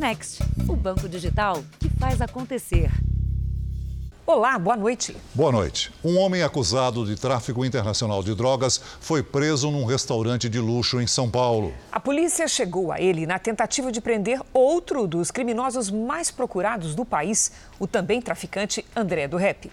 [0.00, 2.90] Next, o banco digital que faz acontecer.
[4.26, 5.14] Olá, boa noite.
[5.34, 5.92] Boa noite.
[6.02, 11.06] Um homem acusado de tráfico internacional de drogas foi preso num restaurante de luxo em
[11.06, 11.74] São Paulo.
[11.92, 17.04] A polícia chegou a ele na tentativa de prender outro dos criminosos mais procurados do
[17.04, 19.70] país, o também traficante André do Rep.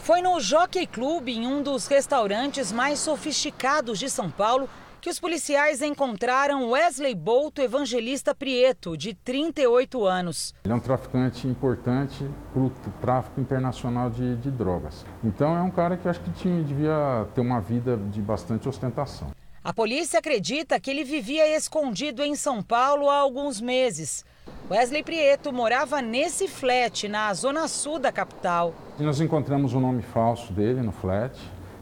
[0.00, 4.68] Foi no Jockey Club, em um dos restaurantes mais sofisticados de São Paulo,
[5.06, 10.52] que os policiais encontraram Wesley Bolto Evangelista Prieto, de 38 anos.
[10.64, 12.70] Ele é um traficante importante para o
[13.00, 15.06] tráfico internacional de, de, drogas.
[15.22, 19.30] Então é um cara que acho que tinha, devia ter uma vida de bastante ostentação.
[19.62, 24.24] A polícia acredita que ele vivia escondido em São Paulo há alguns meses.
[24.68, 28.74] Wesley Prieto morava nesse flat, na zona sul da capital.
[28.98, 31.38] E nós encontramos o um nome falso dele no flat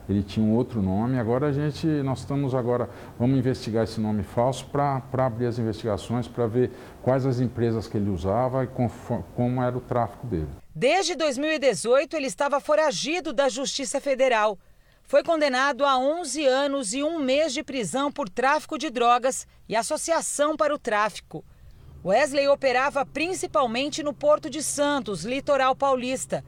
[0.09, 1.19] ele tinha um outro nome.
[1.19, 6.29] Agora a gente, nós estamos agora, vamos investigar esse nome falso para abrir as investigações,
[6.29, 6.71] para ver
[7.03, 8.89] quais as empresas que ele usava e com,
[9.35, 10.49] como era o tráfico dele.
[10.75, 14.59] Desde 2018, ele estava foragido da Justiça Federal.
[15.03, 19.77] Foi condenado a 11 anos e um mês de prisão por tráfico de drogas e
[19.77, 21.45] associação para o tráfico.
[22.05, 26.45] Wesley operava principalmente no Porto de Santos, litoral paulista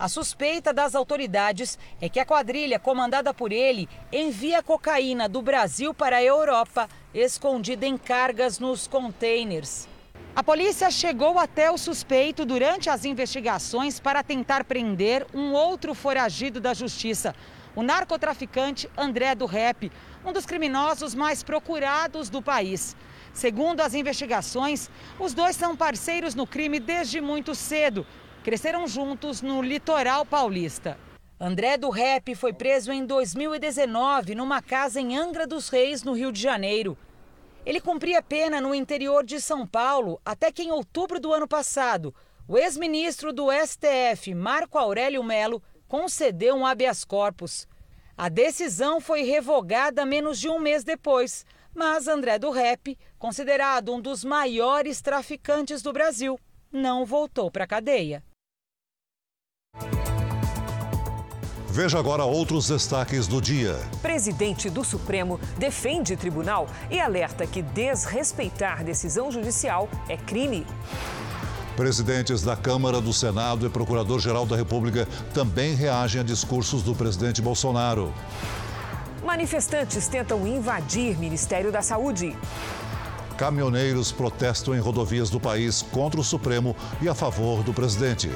[0.00, 5.92] a suspeita das autoridades é que a quadrilha comandada por ele envia cocaína do Brasil
[5.92, 9.86] para a Europa, escondida em cargas nos containers.
[10.34, 16.62] A polícia chegou até o suspeito durante as investigações para tentar prender um outro foragido
[16.62, 17.34] da justiça,
[17.76, 19.92] o narcotraficante André do Rep,
[20.24, 22.96] um dos criminosos mais procurados do país.
[23.34, 28.06] Segundo as investigações, os dois são parceiros no crime desde muito cedo
[28.42, 30.98] cresceram juntos no litoral paulista.
[31.38, 36.32] André do Rep foi preso em 2019 numa casa em Angra dos Reis, no Rio
[36.32, 36.96] de Janeiro.
[37.64, 42.14] Ele cumpria pena no interior de São Paulo até que, em outubro do ano passado,
[42.48, 47.66] o ex-ministro do STF, Marco Aurélio Melo, concedeu um habeas corpus.
[48.16, 54.00] A decisão foi revogada menos de um mês depois, mas André do Rep, considerado um
[54.00, 56.38] dos maiores traficantes do Brasil,
[56.72, 58.22] não voltou para a cadeia.
[61.82, 63.74] Veja agora outros destaques do dia.
[64.02, 70.66] Presidente do Supremo defende tribunal e alerta que desrespeitar decisão judicial é crime.
[71.78, 77.40] Presidentes da Câmara, do Senado e Procurador-Geral da República também reagem a discursos do presidente
[77.40, 78.12] Bolsonaro.
[79.24, 82.36] Manifestantes tentam invadir Ministério da Saúde.
[83.38, 88.28] Caminhoneiros protestam em rodovias do país contra o Supremo e a favor do presidente.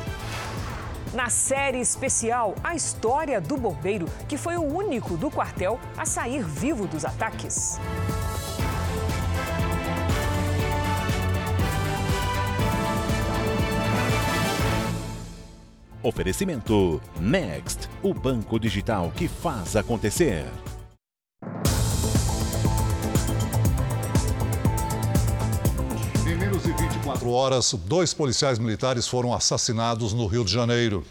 [1.15, 6.43] Na série especial, a história do bombeiro, que foi o único do quartel a sair
[6.43, 7.79] vivo dos ataques.
[16.03, 20.45] Oferecimento Next, o banco digital que faz acontecer.
[27.25, 31.05] 24 horas, dois policiais militares foram assassinados no Rio de Janeiro.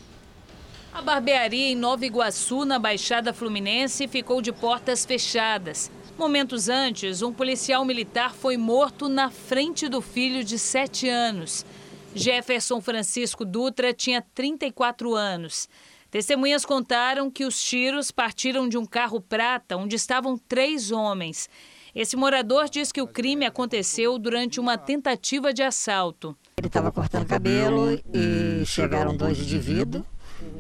[0.94, 5.90] A barbearia em Nova Iguaçu, na Baixada Fluminense, ficou de portas fechadas.
[6.18, 11.66] Momentos antes, um policial militar foi morto na frente do filho de 7 anos.
[12.14, 15.68] Jefferson Francisco Dutra tinha 34 anos.
[16.12, 21.50] Testemunhas contaram que os tiros partiram de um carro prata onde estavam três homens.
[21.96, 26.36] Esse morador diz que o crime aconteceu durante uma tentativa de assalto.
[26.58, 30.04] Ele estava cortando cabelo e chegaram dois indivíduos,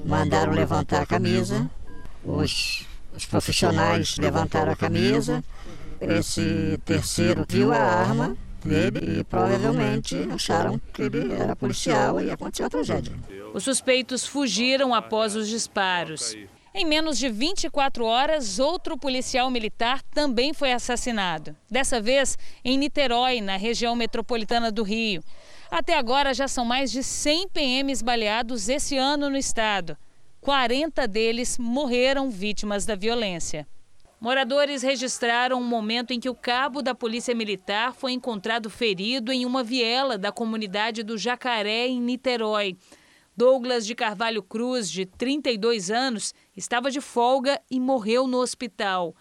[0.05, 1.67] mandaram levantar a camisa.
[2.23, 2.85] Os,
[3.16, 5.43] os profissionais levantaram a camisa.
[5.99, 12.67] Esse terceiro viu a arma dele e provavelmente acharam que ele era policial e aconteceu
[12.67, 13.13] a tragédia.
[13.55, 16.35] Os suspeitos fugiram após os disparos.
[16.75, 21.56] Em menos de 24 horas, outro policial militar também foi assassinado.
[21.69, 22.35] Dessa vez
[22.66, 25.23] em Niterói, na região metropolitana do Rio.
[25.69, 29.96] Até agora já são mais de 100 PMs baleados esse ano no estado.
[30.41, 33.67] 40 deles morreram vítimas da violência.
[34.20, 39.46] Moradores registraram um momento em que o cabo da Polícia Militar foi encontrado ferido em
[39.46, 42.75] uma viela da comunidade do Jacaré, em Niterói.
[43.35, 49.16] Douglas de Carvalho Cruz, de 32 anos, estava de folga e morreu no hospital.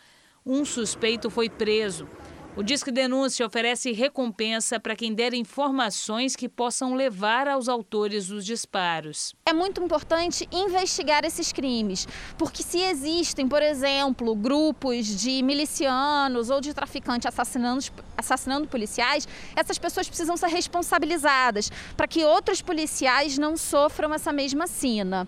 [0.44, 2.08] Um suspeito foi preso.
[2.54, 8.44] O Disque Denúncia oferece recompensa para quem der informações que possam levar aos autores dos
[8.44, 9.34] disparos.
[9.46, 12.06] É muito importante investigar esses crimes,
[12.36, 17.86] porque se existem, por exemplo, grupos de milicianos ou de traficantes assassinando,
[18.18, 19.26] assassinando policiais,
[19.56, 25.26] essas pessoas precisam ser responsabilizadas para que outros policiais não sofram essa mesma sina.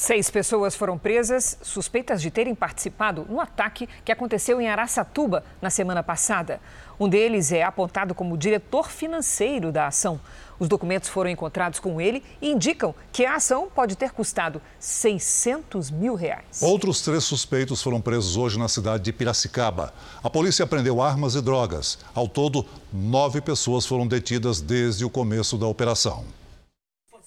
[0.00, 5.70] Seis pessoas foram presas suspeitas de terem participado no ataque que aconteceu em Araçatuba na
[5.70, 6.60] semana passada.
[7.00, 10.20] Um deles é apontado como diretor financeiro da ação.
[10.56, 15.90] Os documentos foram encontrados com ele e indicam que a ação pode ter custado 600
[15.90, 16.62] mil reais.
[16.62, 19.92] Outros três suspeitos foram presos hoje na cidade de Piracicaba.
[20.22, 21.98] A polícia apreendeu armas e drogas.
[22.14, 26.24] Ao todo, nove pessoas foram detidas desde o começo da operação.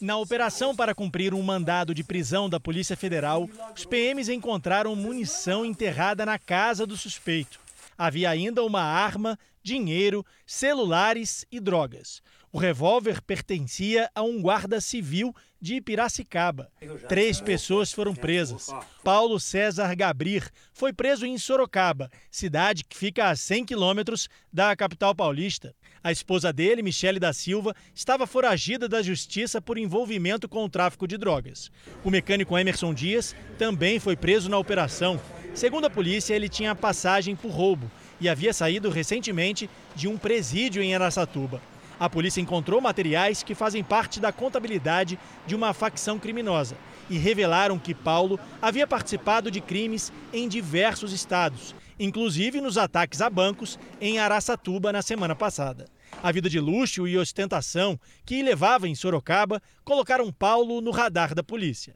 [0.02, 5.64] Na operação para cumprir um mandado de prisão da Polícia Federal, os PMs encontraram munição
[5.64, 7.60] enterrada na casa do suspeito.
[7.96, 12.20] Havia ainda uma arma, dinheiro, celulares e drogas.
[12.52, 16.72] O revólver pertencia a um guarda civil de Piracicaba.
[17.08, 18.70] Três pessoas foram presas.
[19.04, 25.14] Paulo César Gabrir foi preso em Sorocaba, cidade que fica a 100 quilômetros da capital
[25.14, 25.76] paulista.
[26.04, 31.08] A esposa dele, Michele da Silva, estava foragida da justiça por envolvimento com o tráfico
[31.08, 31.72] de drogas.
[32.04, 35.22] O mecânico Emerson Dias também foi preso na operação.
[35.54, 40.82] Segundo a polícia, ele tinha passagem por roubo e havia saído recentemente de um presídio
[40.82, 41.62] em Araçatuba.
[42.00, 46.76] A polícia encontrou materiais que fazem parte da contabilidade de uma facção criminosa
[47.12, 53.30] e revelaram que Paulo havia participado de crimes em diversos estados, inclusive nos ataques a
[53.30, 55.86] bancos em Araçatuba na semana passada.
[56.22, 61.44] A vida de luxo e ostentação que levava em Sorocaba colocaram Paulo no radar da
[61.44, 61.96] polícia.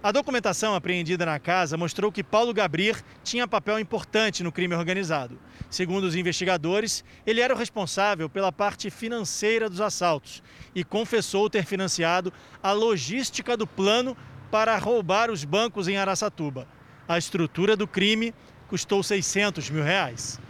[0.00, 5.40] A documentação apreendida na casa mostrou que Paulo Gabrir tinha papel importante no crime organizado.
[5.68, 10.42] Segundo os investigadores, ele era o responsável pela parte financeira dos assaltos
[10.74, 12.32] e confessou ter financiado
[12.62, 14.16] a logística do plano
[14.50, 16.68] para roubar os bancos em Araçatuba.
[17.08, 18.34] A estrutura do crime
[18.74, 20.40] custou 600 mil reais.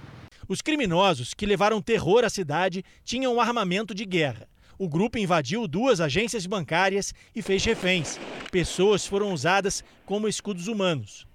[0.49, 4.49] Os criminosos que levaram terror à cidade tinham armamento de guerra
[4.79, 8.19] o grupo invadiu duas agências bancárias e fez reféns.
[8.51, 11.27] Pessoas foram usadas como escudos humanos.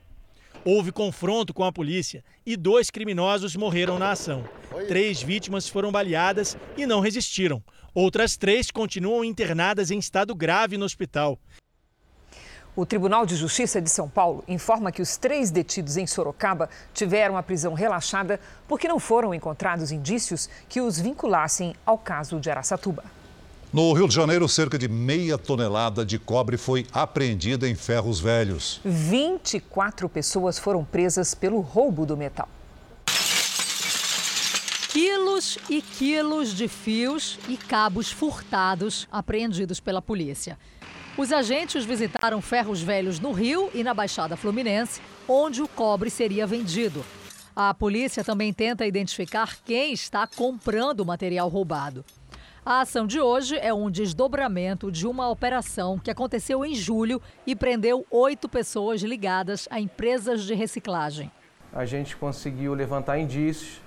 [0.66, 4.44] Houve confronto com a polícia e dois criminosos morreram na ação.
[4.88, 7.64] Três vítimas foram baleadas e não resistiram.
[7.94, 11.40] Outras três continuam internadas em estado grave no hospital.
[12.80, 17.36] O Tribunal de Justiça de São Paulo informa que os três detidos em Sorocaba tiveram
[17.36, 18.40] a prisão relaxada
[18.70, 23.04] porque não foram encontrados indícios que os vinculassem ao caso de Araçatuba.
[23.74, 28.80] No Rio de Janeiro, cerca de meia tonelada de cobre foi apreendida em ferros velhos.
[28.86, 32.48] 24 pessoas foram presas pelo roubo do metal.
[34.88, 40.58] Quilos e quilos de fios e cabos furtados apreendidos pela polícia.
[41.20, 46.48] Os agentes visitaram ferros velhos no Rio e na Baixada Fluminense, onde o cobre seria
[46.48, 47.04] vendido.
[47.54, 52.06] A polícia também tenta identificar quem está comprando o material roubado.
[52.66, 57.54] A ação de hoje é um desdobramento de uma operação que aconteceu em julho e
[57.54, 61.30] prendeu oito pessoas ligadas a empresas de reciclagem.
[61.74, 63.82] A gente conseguiu levantar indícios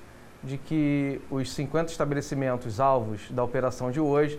[0.45, 4.39] de que os 50 estabelecimentos alvos da operação de hoje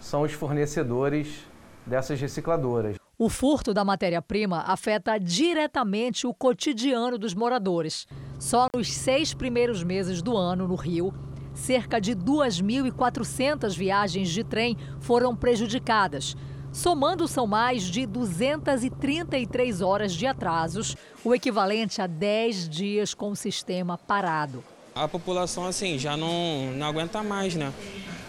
[0.00, 1.46] são os fornecedores
[1.88, 2.96] dessas recicladoras.
[3.18, 8.06] O furto da matéria-prima afeta diretamente o cotidiano dos moradores.
[8.38, 11.12] Só nos seis primeiros meses do ano, no Rio,
[11.52, 16.36] cerca de 2.400 viagens de trem foram prejudicadas.
[16.70, 23.36] Somando, são mais de 233 horas de atrasos, o equivalente a 10 dias com o
[23.36, 24.62] sistema parado.
[24.94, 27.72] A população, assim, já não, não aguenta mais, né?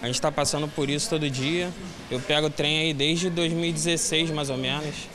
[0.01, 1.70] A gente está passando por isso todo dia.
[2.10, 5.10] Eu pego trem aí desde 2016, mais ou menos,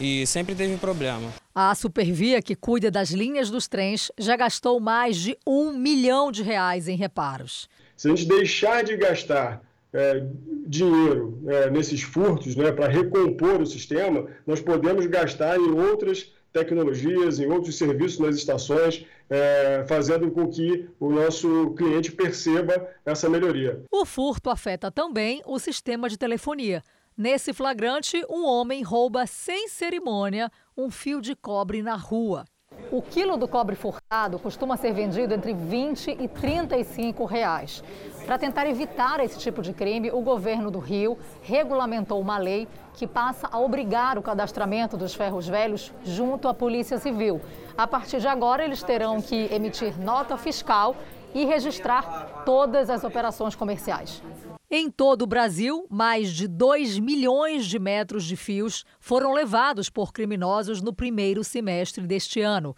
[0.00, 1.32] e sempre teve problema.
[1.54, 6.42] A Supervia, que cuida das linhas dos trens, já gastou mais de um milhão de
[6.42, 7.68] reais em reparos.
[7.94, 10.26] Se a gente deixar de gastar é,
[10.66, 17.38] dinheiro é, nesses furtos né, para recompor o sistema, nós podemos gastar em outras tecnologias,
[17.38, 23.82] em outros serviços nas estações, é, fazendo com que o nosso cliente perceba essa melhoria.
[23.90, 26.82] O furto afeta também o sistema de telefonia.
[27.16, 32.44] Nesse flagrante, um homem rouba sem cerimônia um fio de cobre na rua.
[32.90, 37.82] O quilo do cobre furtado costuma ser vendido entre 20 e 35 reais.
[38.24, 43.06] Para tentar evitar esse tipo de crime, o governo do Rio regulamentou uma lei que
[43.06, 47.40] passa a obrigar o cadastramento dos ferros velhos junto à Polícia Civil.
[47.76, 50.94] A partir de agora, eles terão que emitir nota fiscal
[51.34, 54.22] e registrar todas as operações comerciais.
[54.68, 60.12] Em todo o Brasil, mais de 2 milhões de metros de fios foram levados por
[60.12, 62.74] criminosos no primeiro semestre deste ano,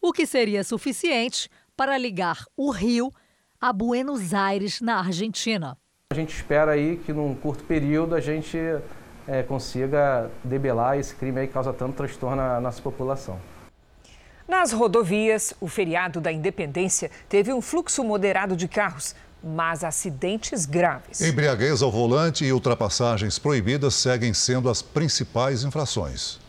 [0.00, 3.10] o que seria suficiente para ligar o Rio
[3.60, 5.76] a Buenos Aires, na Argentina.
[6.10, 8.56] A gente espera aí que num curto período a gente
[9.26, 13.36] é, consiga debelar esse crime aí que causa tanto transtorno à nossa população.
[14.46, 21.20] Nas rodovias, o feriado da Independência teve um fluxo moderado de carros, mas acidentes graves.
[21.20, 26.40] Embriaguez ao volante e ultrapassagens proibidas seguem sendo as principais infrações.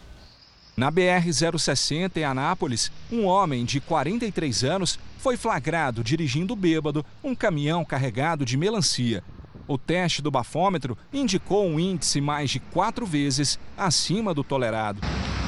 [0.76, 7.86] Na BR-060 em Anápolis, um homem de 43 anos foi flagrado dirigindo bêbado um caminhão
[7.86, 9.24] carregado de melancia.
[9.68, 15.00] O teste do bafômetro indicou um índice mais de quatro vezes acima do tolerado.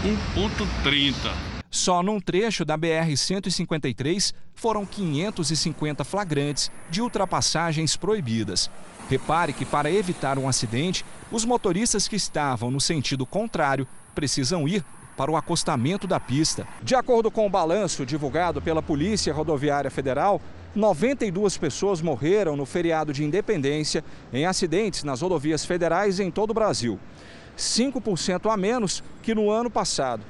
[0.03, 1.54] 1,30.
[1.75, 8.72] Só num trecho da BR-153 foram 550 flagrantes de ultrapassagens proibidas.
[9.10, 14.86] Repare que, para evitar um acidente, os motoristas que estavam no sentido contrário precisam ir
[15.17, 16.65] para o acostamento da pista.
[16.82, 20.41] De acordo com o balanço divulgado pela Polícia Rodoviária Federal,
[20.74, 24.01] 92 pessoas morreram no feriado de independência
[24.32, 26.98] em acidentes nas rodovias federais em todo o Brasil.
[27.58, 30.24] 5% a menos que no ano passado.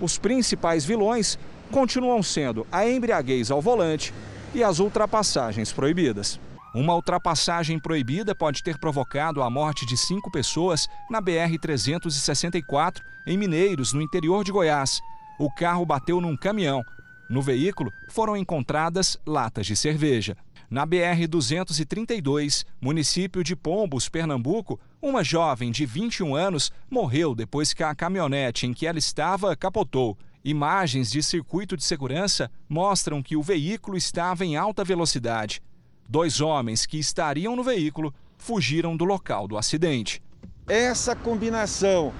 [0.00, 1.38] Os principais vilões
[1.70, 4.12] continuam sendo a embriaguez ao volante
[4.54, 6.40] e as ultrapassagens proibidas.
[6.74, 13.92] Uma ultrapassagem proibida pode ter provocado a morte de cinco pessoas na BR-364, em Mineiros,
[13.92, 15.00] no interior de Goiás.
[15.38, 16.84] O carro bateu num caminhão.
[17.28, 20.36] No veículo foram encontradas latas de cerveja.
[20.70, 27.94] Na BR-232, município de Pombos, Pernambuco, uma jovem de 21 anos morreu depois que a
[27.94, 30.18] caminhonete em que ela estava capotou.
[30.44, 35.62] Imagens de circuito de segurança mostram que o veículo estava em alta velocidade.
[36.06, 40.22] Dois homens que estariam no veículo fugiram do local do acidente.
[40.68, 42.12] Essa combinação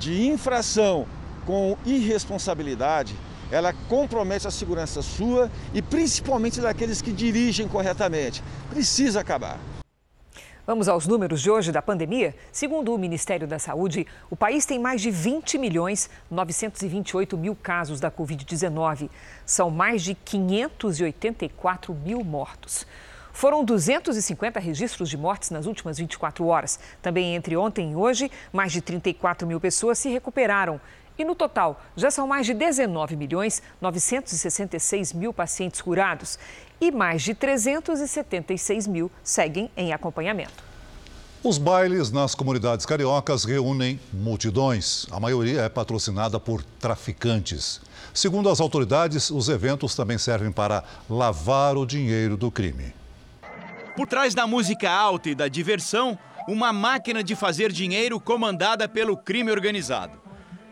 [0.00, 1.06] de infração
[1.46, 3.14] com irresponsabilidade,
[3.54, 8.42] ela compromete a segurança sua e principalmente daqueles que dirigem corretamente.
[8.68, 9.60] Precisa acabar.
[10.66, 12.34] Vamos aos números de hoje da pandemia?
[12.50, 18.00] Segundo o Ministério da Saúde, o país tem mais de 20 milhões 928 mil casos
[18.00, 19.08] da Covid-19.
[19.46, 22.84] São mais de 584 mil mortos.
[23.32, 26.78] Foram 250 registros de mortes nas últimas 24 horas.
[27.02, 30.80] Também entre ontem e hoje, mais de 34 mil pessoas se recuperaram.
[31.16, 36.38] E no total, já são mais de 19 milhões 966 mil pacientes curados
[36.80, 40.64] e mais de 376 mil seguem em acompanhamento.
[41.42, 45.06] Os bailes nas comunidades cariocas reúnem multidões.
[45.10, 47.82] A maioria é patrocinada por traficantes.
[48.14, 52.94] Segundo as autoridades, os eventos também servem para lavar o dinheiro do crime.
[53.94, 56.18] Por trás da música alta e da diversão,
[56.48, 60.23] uma máquina de fazer dinheiro comandada pelo crime organizado.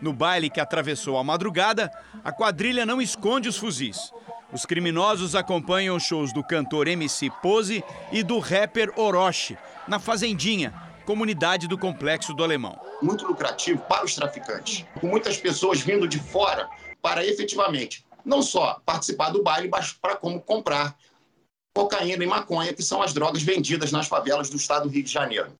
[0.03, 1.89] No baile que atravessou a madrugada,
[2.25, 4.13] a quadrilha não esconde os fuzis.
[4.53, 9.57] Os criminosos acompanham shows do cantor MC Pose e do rapper Orochi,
[9.87, 10.75] na Fazendinha,
[11.07, 12.77] comunidade do Complexo do Alemão.
[13.01, 16.69] Muito lucrativo para os traficantes, com muitas pessoas vindo de fora
[17.01, 20.97] para efetivamente não só participar do baile, mas para como comprar
[21.73, 25.13] cocaína e maconha, que são as drogas vendidas nas favelas do estado do Rio de
[25.13, 25.53] Janeiro.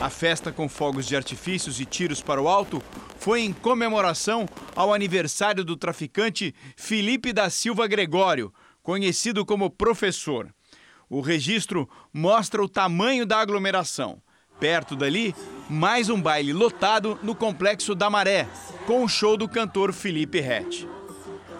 [0.00, 2.80] A festa com fogos de artifícios e tiros para o alto
[3.18, 10.54] foi em comemoração ao aniversário do traficante Felipe da Silva Gregório, conhecido como Professor.
[11.10, 14.22] O registro mostra o tamanho da aglomeração.
[14.60, 15.34] Perto dali,
[15.68, 18.48] mais um baile lotado no Complexo da Maré,
[18.86, 20.88] com o show do cantor Felipe Rett.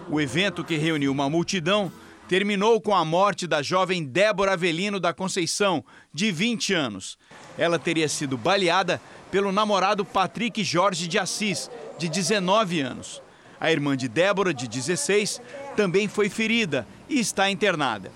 [0.09, 1.91] O evento, que reuniu uma multidão,
[2.29, 5.83] terminou com a morte da jovem Débora Avelino da Conceição,
[6.13, 7.17] de 20 anos.
[7.57, 13.19] Ela teria sido baleada pelo namorado Patrick Jorge de Assis, de 19 anos.
[13.59, 15.41] A irmã de Débora, de 16,
[15.75, 18.11] também foi ferida e está internada.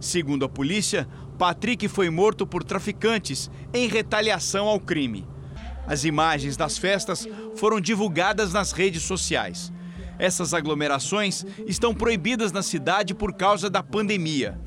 [0.00, 5.24] Segundo a polícia, Patrick foi morto por traficantes em retaliação ao crime.
[5.86, 9.72] As imagens das festas foram divulgadas nas redes sociais.
[10.18, 14.58] Essas aglomerações estão proibidas na cidade por causa da pandemia.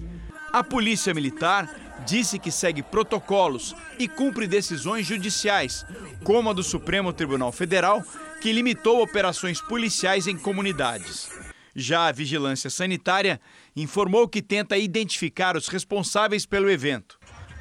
[0.51, 1.69] A Polícia Militar
[2.05, 5.85] disse que segue protocolos e cumpre decisões judiciais,
[6.23, 8.03] como a do Supremo Tribunal Federal,
[8.41, 11.29] que limitou operações policiais em comunidades.
[11.75, 13.39] Já a Vigilância Sanitária
[13.75, 17.19] informou que tenta identificar os responsáveis pelo evento.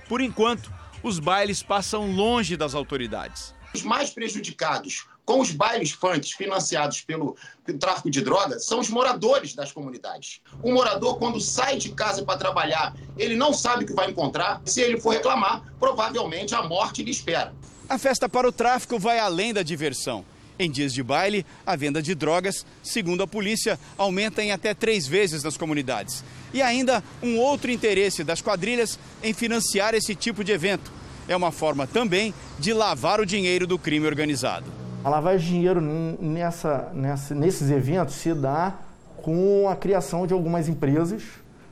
[0.09, 3.55] Por enquanto, os bailes passam longe das autoridades.
[3.75, 8.89] Os mais prejudicados com os bailes funks financiados pelo, pelo, tráfico de drogas são os
[8.89, 10.41] moradores das comunidades.
[10.63, 14.63] O morador, quando sai de casa para trabalhar, ele não sabe o que vai encontrar.
[14.65, 17.53] Se ele for reclamar, provavelmente a morte lhe espera.
[17.91, 20.25] A festa para o tráfico vai além da diversão.
[20.59, 25.07] Em dias de baile, a venda de drogas, segundo a polícia, aumenta em até três
[25.07, 26.25] vezes nas comunidades.
[26.55, 30.91] E ainda um outro interesse das quadrilhas em financiar esse tipo de evento.
[31.29, 34.78] É uma forma também de lavar o dinheiro do crime organizado.
[35.05, 38.75] A lavagem de dinheiro nessa, nessa, nesses eventos se dá
[39.23, 41.23] com a criação de algumas empresas,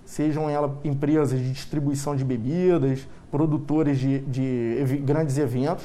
[0.04, 5.84] sejam elas empresas de distribuição de bebidas, produtores de, de grandes eventos,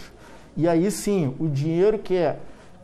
[0.56, 2.38] e aí sim o dinheiro que é,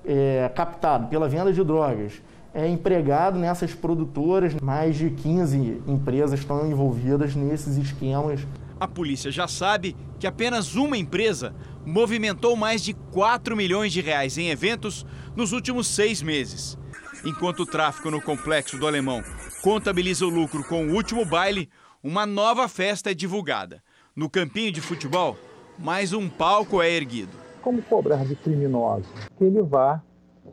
[0.06, 2.22] é captado pela venda de drogas
[2.58, 4.56] é empregado nessas produtoras.
[4.56, 8.48] Mais de 15 empresas estão envolvidas nesses esquemas.
[8.80, 14.38] A polícia já sabe que apenas uma empresa movimentou mais de 4 milhões de reais
[14.38, 15.06] em eventos
[15.36, 16.78] nos últimos seis meses.
[17.26, 19.24] Enquanto o tráfico no complexo do Alemão
[19.64, 21.70] contabiliza o lucro com o último baile,
[22.04, 23.82] uma nova festa é divulgada.
[24.16, 25.36] No campinho de futebol,
[25.80, 27.36] mais um palco é erguido.
[27.64, 29.10] Como cobrar de criminoso?
[29.38, 30.04] Que ele vá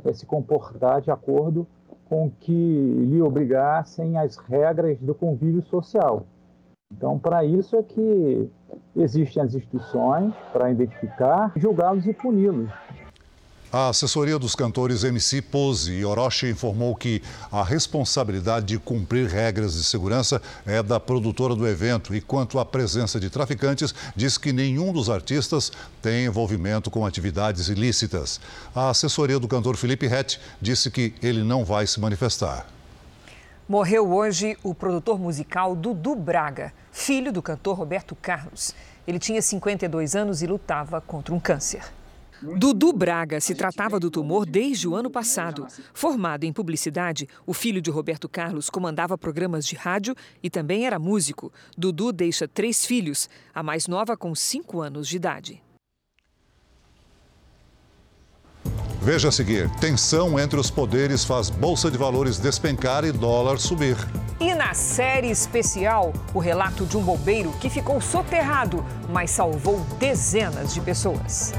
[0.02, 1.66] é, se comportar de acordo
[2.06, 6.26] com que lhe obrigassem as regras do convívio social.
[6.96, 8.48] Então, para isso é que
[8.96, 12.70] existem as instituições para identificar, julgá-los e puni-los.
[13.72, 17.20] A assessoria dos cantores MC Pose e Orochi informou que
[17.50, 22.64] a responsabilidade de cumprir regras de segurança é da produtora do evento e quanto à
[22.64, 28.40] presença de traficantes, diz que nenhum dos artistas tem envolvimento com atividades ilícitas.
[28.72, 32.73] A assessoria do cantor Felipe Rett disse que ele não vai se manifestar.
[33.66, 38.74] Morreu hoje o produtor musical Dudu Braga, filho do cantor Roberto Carlos.
[39.06, 41.82] Ele tinha 52 anos e lutava contra um câncer.
[42.42, 45.66] Dudu Braga se tratava do tumor desde o ano passado.
[45.94, 50.98] Formado em publicidade, o filho de Roberto Carlos comandava programas de rádio e também era
[50.98, 51.50] músico.
[51.74, 55.62] Dudu deixa três filhos, a mais nova com cinco anos de idade.
[59.04, 63.98] Veja a seguir: tensão entre os poderes faz bolsa de valores despencar e dólar subir.
[64.40, 70.72] E na série especial, o relato de um bombeiro que ficou soterrado, mas salvou dezenas
[70.72, 71.52] de pessoas.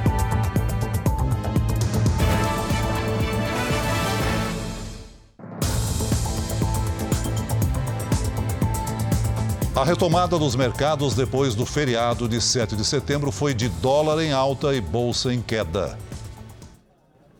[9.75, 14.31] A retomada dos mercados depois do feriado de 7 de setembro foi de dólar em
[14.31, 15.95] alta e bolsa em queda.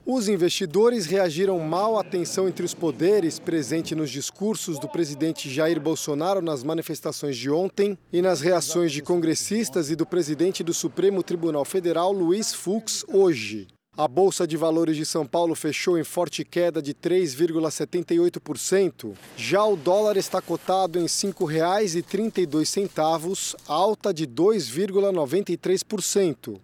[0.08, 5.82] Os investidores reagiram mal à tensão entre os poderes presente nos discursos do presidente Jair
[5.82, 11.24] Bolsonaro nas manifestações de ontem e nas reações de congressistas e do presidente do Supremo
[11.24, 13.66] Tribunal Federal, Luiz Fux, hoje.
[13.98, 19.16] A Bolsa de Valores de São Paulo fechou em forte queda de 3,78%.
[19.36, 26.60] Já o dólar está cotado em R$ 5,32, alta de 2,93%.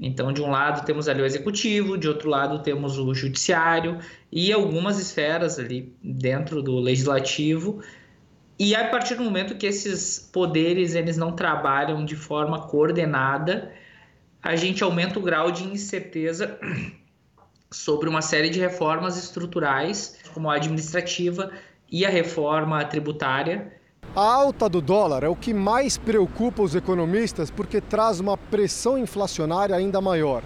[0.00, 3.98] Então, de um lado temos ali o executivo, de outro lado temos o judiciário
[4.30, 7.82] e algumas esferas ali dentro do legislativo.
[8.58, 13.72] E a partir do momento que esses poderes eles não trabalham de forma coordenada,
[14.42, 16.58] a gente aumenta o grau de incerteza
[17.70, 21.50] sobre uma série de reformas estruturais, como a administrativa
[21.90, 23.72] e a reforma tributária,
[24.16, 28.98] a alta do dólar é o que mais preocupa os economistas porque traz uma pressão
[28.98, 30.42] inflacionária ainda maior.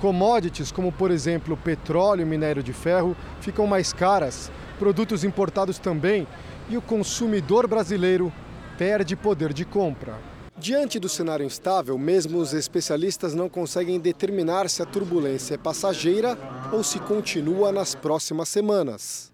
[0.00, 6.26] Commodities, como por exemplo petróleo e minério de ferro, ficam mais caras, produtos importados também,
[6.68, 8.32] e o consumidor brasileiro
[8.76, 10.18] perde poder de compra.
[10.58, 16.36] Diante do cenário instável, mesmo os especialistas não conseguem determinar se a turbulência é passageira
[16.72, 19.32] ou se continua nas próximas semanas.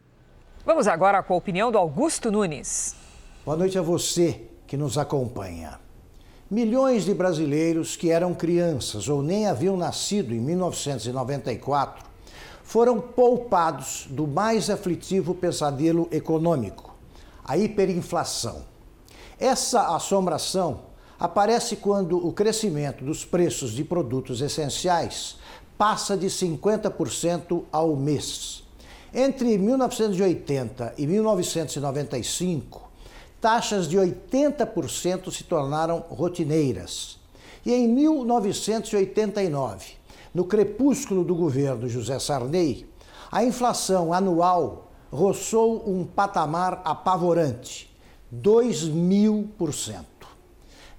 [0.65, 3.08] Vamos agora com a opinião do Augusto Nunes.
[3.49, 5.81] Boa noite a você que nos acompanha.
[6.51, 12.05] Milhões de brasileiros que eram crianças ou nem haviam nascido em 1994
[12.63, 16.95] foram poupados do mais aflitivo pesadelo econômico,
[17.43, 18.67] a hiperinflação.
[19.41, 20.81] Essa assombração
[21.19, 25.39] aparece quando o crescimento dos preços de produtos essenciais
[25.79, 28.63] passa de 50% ao mês.
[29.15, 32.88] Entre 1980 e 1995,
[33.41, 37.19] taxas de 80% se tornaram rotineiras.
[37.65, 39.93] E em 1989,
[40.35, 42.87] no crepúsculo do governo José Sarney,
[43.31, 47.91] a inflação anual roçou um patamar apavorante,
[48.31, 50.07] 2 mil por cento.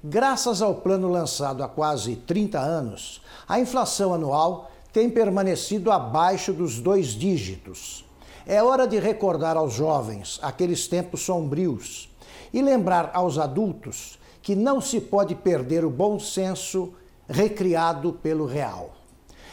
[0.03, 6.79] Graças ao plano lançado há quase 30 anos, a inflação anual tem permanecido abaixo dos
[6.79, 8.05] dois dígitos.
[8.47, 12.08] É hora de recordar aos jovens aqueles tempos sombrios
[12.53, 16.93] e lembrar aos adultos que não se pode perder o bom senso
[17.27, 18.95] recriado pelo real.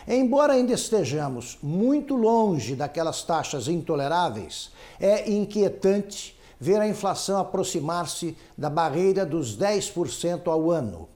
[0.09, 8.71] Embora ainda estejamos muito longe daquelas taxas intoleráveis, é inquietante ver a inflação aproximar-se da
[8.71, 11.09] barreira dos 10% ao ano.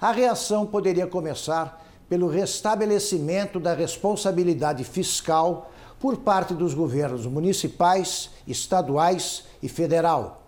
[0.00, 9.44] A reação poderia começar pelo restabelecimento da responsabilidade fiscal por parte dos governos municipais, estaduais
[9.62, 10.45] e federal.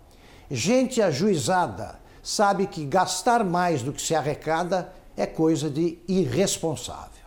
[0.49, 7.18] Gente ajuizada sabe que gastar mais do que se arrecada é coisa de irresponsável.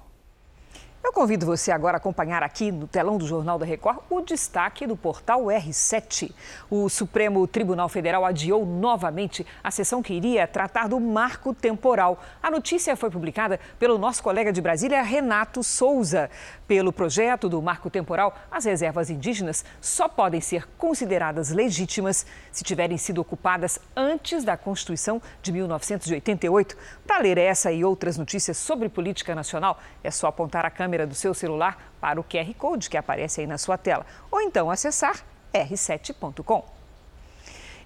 [1.04, 4.86] Eu convido você agora a acompanhar aqui no telão do Jornal da Record o destaque
[4.86, 6.32] do portal R7.
[6.70, 12.22] O Supremo Tribunal Federal adiou novamente a sessão que iria tratar do marco temporal.
[12.40, 16.30] A notícia foi publicada pelo nosso colega de Brasília, Renato Souza.
[16.68, 22.96] Pelo projeto do marco temporal, as reservas indígenas só podem ser consideradas legítimas se tiverem
[22.96, 26.76] sido ocupadas antes da Constituição de 1988.
[27.04, 31.06] Para ler essa e outras notícias sobre política nacional, é só apontar a câmera câmera
[31.06, 34.70] do seu celular para o QR Code que aparece aí na sua tela, ou então
[34.70, 35.24] acessar
[35.54, 36.64] r7.com.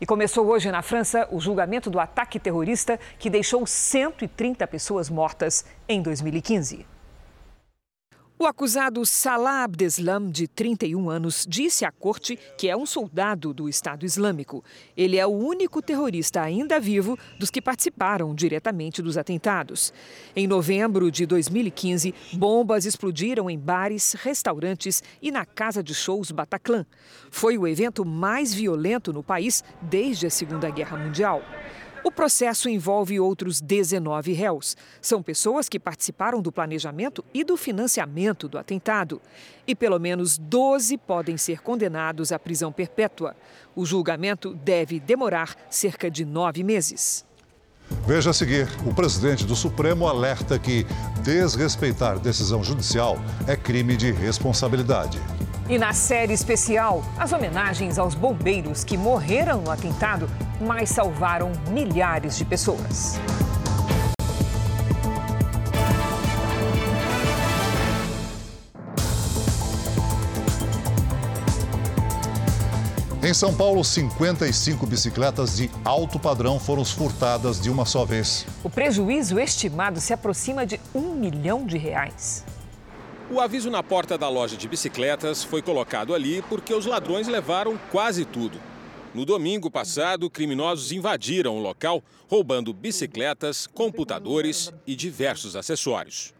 [0.00, 5.64] E começou hoje na França o julgamento do ataque terrorista que deixou 130 pessoas mortas
[5.88, 6.95] em 2015.
[8.38, 13.66] O acusado Salah Abdeslam, de 31 anos, disse à corte que é um soldado do
[13.66, 14.62] Estado Islâmico.
[14.94, 19.90] Ele é o único terrorista ainda vivo dos que participaram diretamente dos atentados.
[20.36, 26.84] Em novembro de 2015, bombas explodiram em bares, restaurantes e na casa de shows Bataclan.
[27.30, 31.42] Foi o evento mais violento no país desde a Segunda Guerra Mundial.
[32.06, 34.76] O processo envolve outros 19 réus.
[35.02, 39.20] São pessoas que participaram do planejamento e do financiamento do atentado.
[39.66, 43.34] E pelo menos 12 podem ser condenados à prisão perpétua.
[43.74, 47.26] O julgamento deve demorar cerca de nove meses.
[48.06, 50.86] Veja a seguir: o presidente do Supremo alerta que
[51.24, 55.18] desrespeitar decisão judicial é crime de responsabilidade.
[55.68, 62.36] E na série especial, as homenagens aos bombeiros que morreram no atentado, mas salvaram milhares
[62.36, 63.18] de pessoas.
[73.20, 78.46] Em São Paulo, 55 bicicletas de alto padrão foram furtadas de uma só vez.
[78.62, 82.44] O prejuízo estimado se aproxima de um milhão de reais.
[83.28, 87.76] O aviso na porta da loja de bicicletas foi colocado ali porque os ladrões levaram
[87.90, 88.60] quase tudo.
[89.12, 96.32] No domingo passado, criminosos invadiram o local, roubando bicicletas, computadores e diversos acessórios.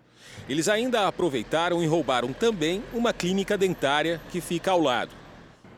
[0.48, 5.10] Eles ainda aproveitaram e roubaram também uma clínica dentária que fica ao lado.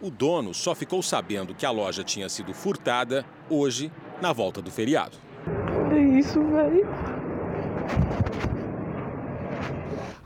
[0.02, 3.90] O dono só ficou sabendo que a loja tinha sido furtada hoje,
[4.20, 5.16] na volta do feriado.
[5.74, 6.86] Olha isso, velho.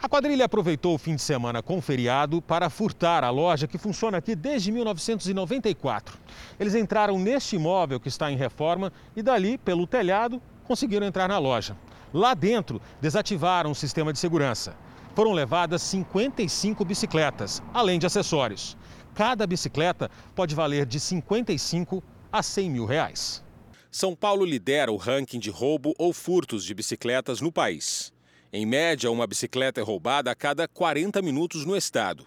[0.02, 4.18] A quadrilha aproveitou o fim de semana com feriado para furtar a loja que funciona
[4.18, 6.18] aqui desde 1994.
[6.58, 11.38] Eles entraram neste imóvel que está em reforma e dali, pelo telhado, conseguiram entrar na
[11.38, 11.76] loja.
[12.12, 14.74] Lá dentro, desativaram o sistema de segurança.
[15.14, 18.76] Foram levadas 55 bicicletas, além de acessórios.
[19.14, 23.40] Cada bicicleta pode valer de 55 a 100 mil reais.
[23.88, 28.11] São Paulo lidera o ranking de roubo ou furtos de bicicletas no país.
[28.54, 32.26] Em média, uma bicicleta é roubada a cada 40 minutos no estado.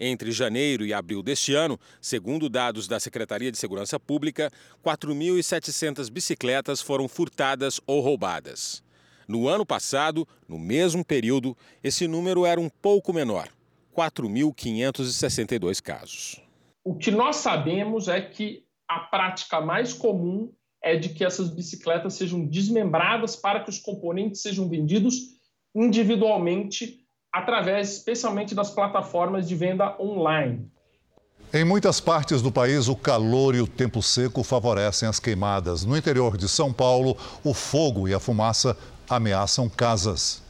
[0.00, 4.50] Entre janeiro e abril deste ano, segundo dados da Secretaria de Segurança Pública,
[4.84, 8.82] 4.700 bicicletas foram furtadas ou roubadas.
[9.28, 13.48] No ano passado, no mesmo período, esse número era um pouco menor,
[13.96, 16.40] 4.562 casos.
[16.82, 22.14] O que nós sabemos é que a prática mais comum é de que essas bicicletas
[22.14, 25.40] sejam desmembradas para que os componentes sejam vendidos
[25.74, 30.70] individualmente através especialmente das plataformas de venda online.
[31.54, 35.84] Em muitas partes do país, o calor e o tempo seco favorecem as queimadas.
[35.84, 38.76] No interior de São Paulo, o fogo e a fumaça
[39.08, 40.42] ameaçam casas.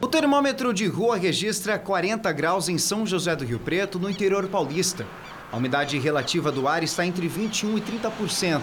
[0.00, 4.48] O termômetro de rua registra 40 graus em São José do Rio Preto, no interior
[4.48, 5.06] paulista.
[5.50, 8.62] A umidade relativa do ar está entre 21 e 30%.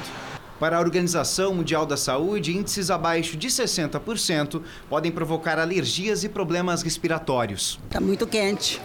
[0.59, 6.81] Para a Organização Mundial da Saúde, índices abaixo de 60% podem provocar alergias e problemas
[6.81, 7.79] respiratórios.
[7.85, 8.81] Está muito quente.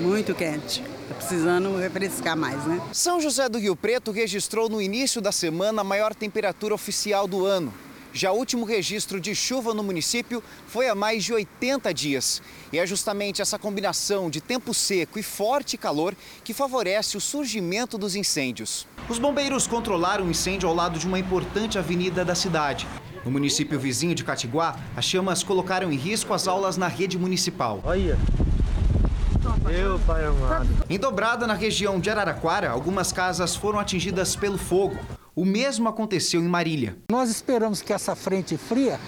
[0.00, 0.82] muito quente.
[1.08, 2.80] Tá precisando refrescar mais, né?
[2.92, 7.44] São José do Rio Preto registrou no início da semana a maior temperatura oficial do
[7.44, 7.72] ano.
[8.16, 12.40] Já o último registro de chuva no município foi há mais de 80 dias.
[12.72, 17.98] E é justamente essa combinação de tempo seco e forte calor que favorece o surgimento
[17.98, 18.86] dos incêndios.
[19.08, 22.86] Os bombeiros controlaram o incêndio ao lado de uma importante avenida da cidade.
[23.24, 27.80] No município vizinho de Catiguá, as chamas colocaram em risco as aulas na rede municipal.
[27.82, 28.16] Olha.
[29.64, 30.68] Meu pai amado.
[30.88, 34.96] Em Dobrada, na região de Araraquara, algumas casas foram atingidas pelo fogo.
[35.36, 36.96] O mesmo aconteceu em Marília.
[37.10, 39.00] Nós esperamos que essa frente fria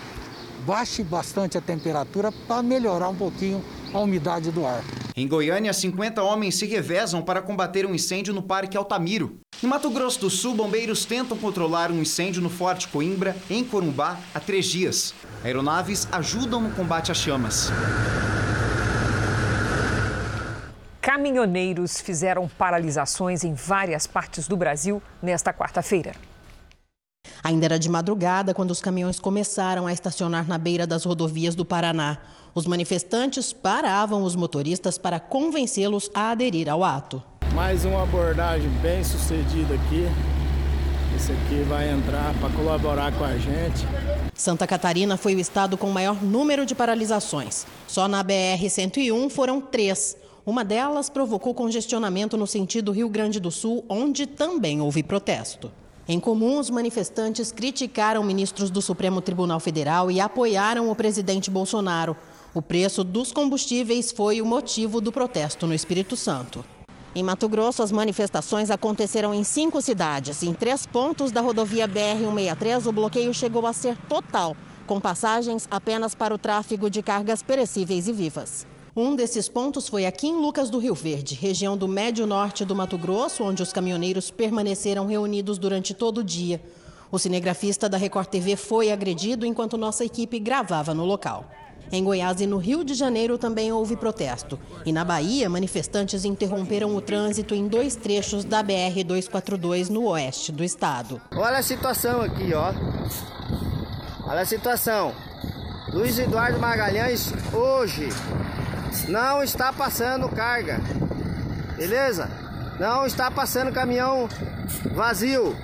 [0.66, 3.62] baixe bastante a temperatura para melhorar um pouquinho
[3.94, 4.82] a umidade do ar.
[5.14, 9.38] Em Goiânia, 50 homens se revezam para combater um incêndio no Parque Altamiro.
[9.62, 14.18] Em Mato Grosso do Sul, bombeiros tentam controlar um incêndio no Forte Coimbra, em Corumbá,
[14.34, 15.14] há três dias.
[15.44, 17.70] Aeronaves ajudam no combate às chamas.
[21.16, 26.12] Caminhoneiros fizeram paralisações em várias partes do Brasil nesta quarta-feira.
[27.42, 31.64] Ainda era de madrugada quando os caminhões começaram a estacionar na beira das rodovias do
[31.64, 32.18] Paraná.
[32.54, 37.22] Os manifestantes paravam os motoristas para convencê-los a aderir ao ato.
[37.54, 40.04] Mais uma abordagem bem sucedida aqui.
[41.16, 43.86] Esse aqui vai entrar para colaborar com a gente.
[44.34, 47.64] Santa Catarina foi o estado com maior número de paralisações.
[47.88, 50.14] Só na BR-101 foram três.
[50.46, 55.72] Uma delas provocou congestionamento no sentido Rio Grande do Sul, onde também houve protesto.
[56.06, 62.16] Em comum, os manifestantes criticaram ministros do Supremo Tribunal Federal e apoiaram o presidente Bolsonaro.
[62.54, 66.64] O preço dos combustíveis foi o motivo do protesto no Espírito Santo.
[67.12, 70.44] Em Mato Grosso, as manifestações aconteceram em cinco cidades.
[70.44, 74.56] Em três pontos da rodovia BR-163, o bloqueio chegou a ser total,
[74.86, 78.75] com passagens apenas para o tráfego de cargas perecíveis e vivas.
[78.96, 82.74] Um desses pontos foi aqui em Lucas do Rio Verde, região do médio norte do
[82.74, 86.62] Mato Grosso, onde os caminhoneiros permaneceram reunidos durante todo o dia.
[87.12, 91.44] O cinegrafista da Record TV foi agredido enquanto nossa equipe gravava no local.
[91.92, 94.58] Em Goiás e no Rio de Janeiro também houve protesto.
[94.86, 100.64] E na Bahia, manifestantes interromperam o trânsito em dois trechos da BR-242 no oeste do
[100.64, 101.20] estado.
[101.34, 102.72] Olha a situação aqui, ó.
[104.26, 105.12] Olha a situação.
[105.92, 108.08] Luiz Eduardo Magalhães, hoje,
[109.04, 110.80] não está passando carga,
[111.76, 112.28] beleza?
[112.78, 114.28] Não está passando caminhão
[114.92, 115.56] vazio,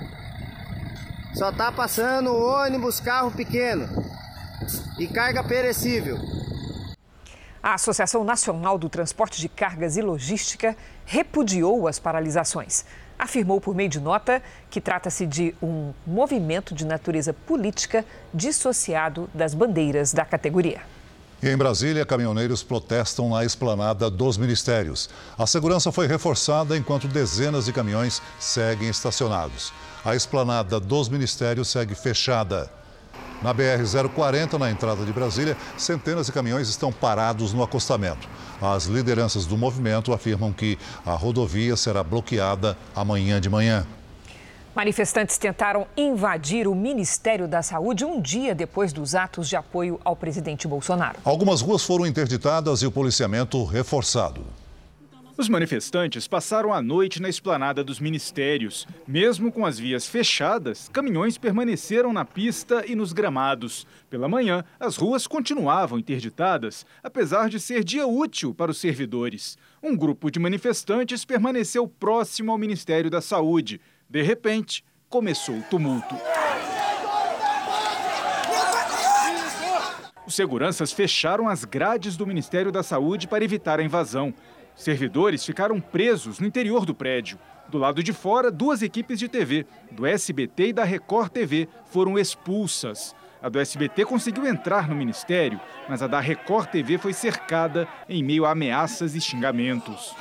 [1.35, 3.87] só está passando ônibus, carro pequeno
[4.99, 6.17] e carga perecível.
[7.61, 12.85] A Associação Nacional do Transporte de Cargas e Logística repudiou as paralisações.
[13.17, 19.53] Afirmou por meio de nota que trata-se de um movimento de natureza política dissociado das
[19.53, 20.81] bandeiras da categoria.
[21.43, 25.09] E em Brasília, caminhoneiros protestam na esplanada dos ministérios.
[25.37, 29.73] A segurança foi reforçada enquanto dezenas de caminhões seguem estacionados.
[30.05, 32.71] A esplanada dos ministérios segue fechada.
[33.41, 38.25] Na BR-040, na entrada de Brasília, centenas de caminhões estão parados no acostamento.
[38.61, 43.85] As lideranças do movimento afirmam que a rodovia será bloqueada amanhã de manhã.
[44.75, 50.15] Manifestantes tentaram invadir o Ministério da Saúde um dia depois dos atos de apoio ao
[50.15, 51.19] presidente Bolsonaro.
[51.23, 54.43] Algumas ruas foram interditadas e o policiamento reforçado.
[55.35, 58.87] Os manifestantes passaram a noite na esplanada dos ministérios.
[59.07, 63.85] Mesmo com as vias fechadas, caminhões permaneceram na pista e nos gramados.
[64.11, 69.57] Pela manhã, as ruas continuavam interditadas, apesar de ser dia útil para os servidores.
[69.81, 73.81] Um grupo de manifestantes permaneceu próximo ao Ministério da Saúde.
[74.13, 76.15] De repente, começou o tumulto.
[80.27, 84.31] Os seguranças fecharam as grades do Ministério da Saúde para evitar a invasão.
[84.75, 87.39] Servidores ficaram presos no interior do prédio.
[87.67, 92.19] Do lado de fora, duas equipes de TV, do SBT e da Record TV, foram
[92.19, 93.15] expulsas.
[93.41, 98.23] A do SBT conseguiu entrar no ministério, mas a da Record TV foi cercada em
[98.23, 100.15] meio a ameaças e xingamentos.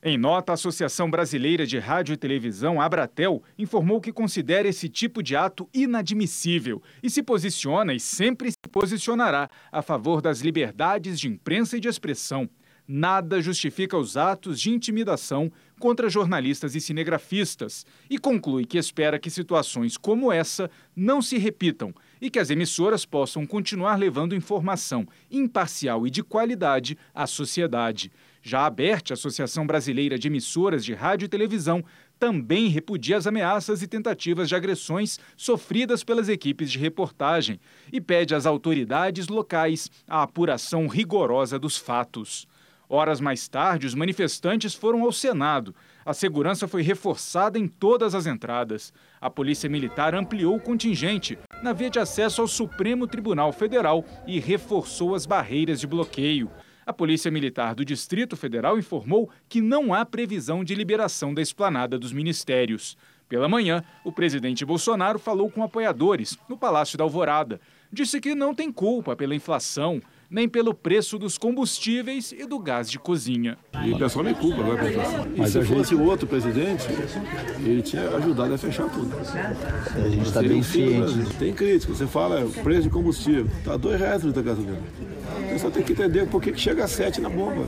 [0.00, 5.20] Em nota, a Associação Brasileira de Rádio e Televisão, Abratel, informou que considera esse tipo
[5.24, 11.26] de ato inadmissível e se posiciona e sempre se posicionará a favor das liberdades de
[11.26, 12.48] imprensa e de expressão.
[12.86, 19.28] Nada justifica os atos de intimidação contra jornalistas e cinegrafistas e conclui que espera que
[19.28, 26.06] situações como essa não se repitam e que as emissoras possam continuar levando informação imparcial
[26.06, 28.12] e de qualidade à sociedade.
[28.48, 31.84] Já a Associação Brasileira de Emissoras de Rádio e Televisão,
[32.18, 37.60] também repudia as ameaças e tentativas de agressões sofridas pelas equipes de reportagem
[37.92, 42.48] e pede às autoridades locais a apuração rigorosa dos fatos.
[42.88, 45.74] Horas mais tarde, os manifestantes foram ao Senado.
[46.06, 48.94] A segurança foi reforçada em todas as entradas.
[49.20, 54.40] A Polícia Militar ampliou o contingente na via de acesso ao Supremo Tribunal Federal e
[54.40, 56.50] reforçou as barreiras de bloqueio.
[56.88, 61.98] A Polícia Militar do Distrito Federal informou que não há previsão de liberação da esplanada
[61.98, 62.96] dos ministérios.
[63.28, 67.60] Pela manhã, o presidente Bolsonaro falou com apoiadores no Palácio da Alvorada.
[67.92, 72.90] Disse que não tem culpa pela inflação, nem pelo preço dos combustíveis e do gás
[72.90, 73.56] de cozinha.
[73.84, 75.26] E o pessoal nem culpa agora pela inflação.
[75.36, 76.86] Mas se fosse o outro presidente,
[77.60, 79.10] ele tinha ajudado a fechar tudo.
[79.16, 81.36] A gente está bem ciente.
[81.38, 81.92] Tem crítica.
[81.94, 83.46] Você fala preço de combustível.
[83.58, 84.82] Está dois reais o da gasolina.
[85.48, 87.66] Você só tem que entender por que chega a 7 na bomba.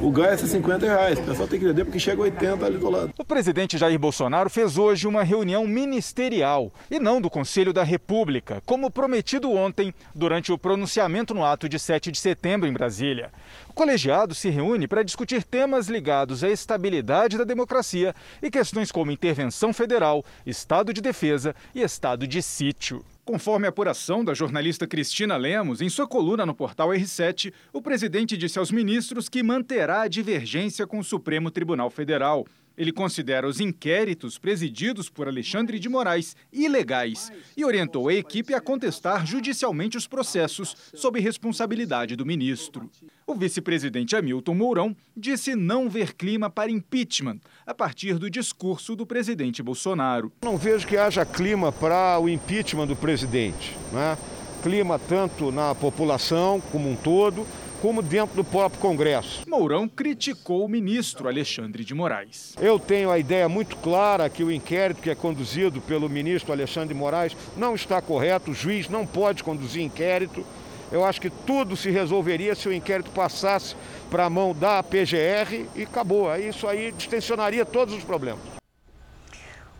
[0.00, 1.18] O gás é 50 reais.
[1.18, 3.12] O pessoal tem que entender porque chega a 80 ali do lado.
[3.18, 8.62] O presidente Jair Bolsonaro fez hoje uma reunião ministerial e não do Conselho da República,
[8.64, 13.32] como prometido ontem durante o pronunciamento no ato de 7 de setembro em Brasília.
[13.68, 19.10] O colegiado se reúne para discutir temas ligados à estabilidade da democracia e questões como
[19.10, 23.04] intervenção federal, estado de defesa e estado de sítio.
[23.24, 28.36] Conforme a apuração da jornalista Cristina Lemos, em sua coluna no portal R7, o presidente
[28.36, 32.46] disse aos ministros que manterá a divergência com o Supremo Tribunal Federal.
[32.76, 38.60] Ele considera os inquéritos presididos por Alexandre de Moraes ilegais e orientou a equipe a
[38.60, 42.90] contestar judicialmente os processos sob responsabilidade do ministro.
[43.26, 49.06] O vice-presidente Hamilton Mourão disse não ver clima para impeachment a partir do discurso do
[49.06, 50.32] presidente Bolsonaro.
[50.42, 53.76] Não vejo que haja clima para o impeachment do presidente.
[53.92, 54.18] Né?
[54.62, 57.46] Clima tanto na população como um todo,
[57.84, 59.42] como dentro do próprio Congresso.
[59.46, 62.54] Mourão criticou o ministro Alexandre de Moraes.
[62.58, 66.94] Eu tenho a ideia muito clara que o inquérito que é conduzido pelo ministro Alexandre
[66.94, 70.46] de Moraes não está correto, o juiz não pode conduzir inquérito.
[70.90, 73.76] Eu acho que tudo se resolveria se o inquérito passasse
[74.10, 76.30] para a mão da PGR e acabou.
[76.30, 78.40] Aí Isso aí distensionaria todos os problemas.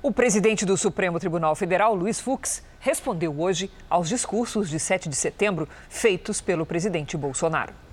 [0.02, 5.16] O presidente do Supremo Tribunal Federal, Luiz Fux, respondeu hoje aos discursos de 7 de
[5.16, 7.83] setembro feitos pelo presidente Bolsonaro.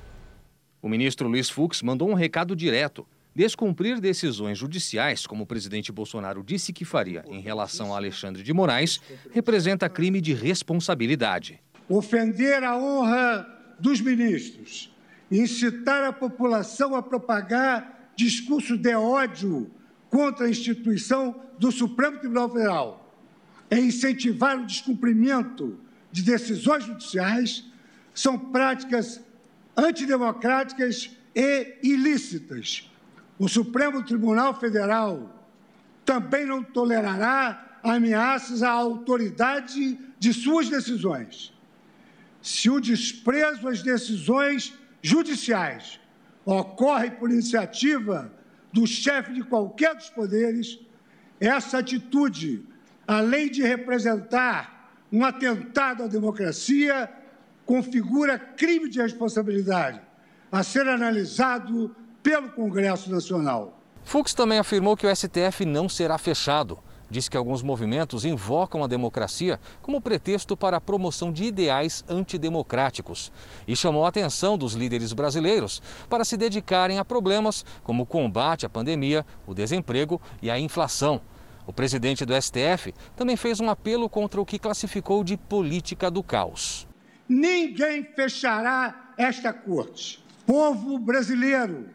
[0.82, 3.06] O ministro Luiz Fux mandou um recado direto.
[3.36, 8.52] Descumprir decisões judiciais, como o presidente Bolsonaro disse que faria em relação a Alexandre de
[8.52, 9.00] Moraes,
[9.32, 11.62] representa crime de responsabilidade.
[11.88, 13.48] Ofender a honra
[13.80, 14.92] dos ministros,
[15.30, 19.72] incitar a população a propagar discurso de ódio
[20.10, 23.16] contra a instituição do Supremo Tribunal Federal,
[23.70, 25.80] e incentivar o descumprimento
[26.12, 27.66] de decisões judiciais
[28.14, 29.22] são práticas
[29.76, 32.90] antidemocráticas e ilícitas.
[33.40, 35.42] O Supremo Tribunal Federal
[36.06, 41.54] também não tolerará ameaças à autoridade de suas decisões.
[42.42, 46.00] Se o desprezo às decisões judiciais
[46.46, 48.32] ocorre por iniciativa
[48.74, 50.80] do chefe de qualquer dos poderes,
[51.40, 52.64] essa atitude,
[53.08, 57.12] além de representar um atentado à democracia,
[57.72, 60.02] configura crime de responsabilidade
[60.52, 63.80] a ser analisado pelo Congresso Nacional.
[64.04, 66.78] Fux também afirmou que o STF não será fechado.
[67.10, 73.32] Diz que alguns movimentos invocam a democracia como pretexto para a promoção de ideais antidemocráticos
[73.66, 78.66] e chamou a atenção dos líderes brasileiros para se dedicarem a problemas como o combate
[78.66, 81.22] à pandemia, o desemprego e a inflação.
[81.66, 86.22] O presidente do STF também fez um apelo contra o que classificou de política do
[86.22, 86.91] caos.
[87.32, 90.22] Ninguém fechará esta corte.
[90.46, 91.90] Povo brasileiro,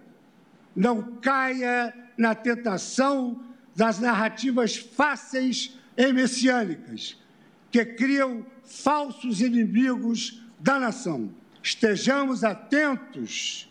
[0.74, 3.44] não caia na tentação
[3.74, 7.22] das narrativas fáceis e messiânicas
[7.70, 11.30] que criam falsos inimigos da nação.
[11.62, 13.70] Estejamos atentos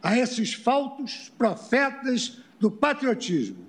[0.00, 3.66] a esses falsos profetas do patriotismo,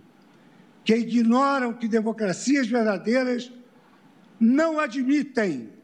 [0.86, 3.52] que ignoram que democracias verdadeiras
[4.40, 5.81] não admitem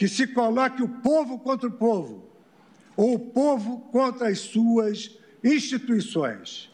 [0.00, 2.26] que se coloque o povo contra o povo,
[2.96, 6.70] ou o povo contra as suas instituições.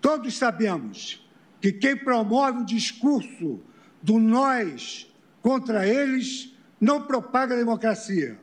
[0.00, 1.24] Todos sabemos
[1.60, 3.60] que quem promove o discurso
[4.02, 5.08] do nós
[5.40, 8.36] contra eles não propaga a democracia,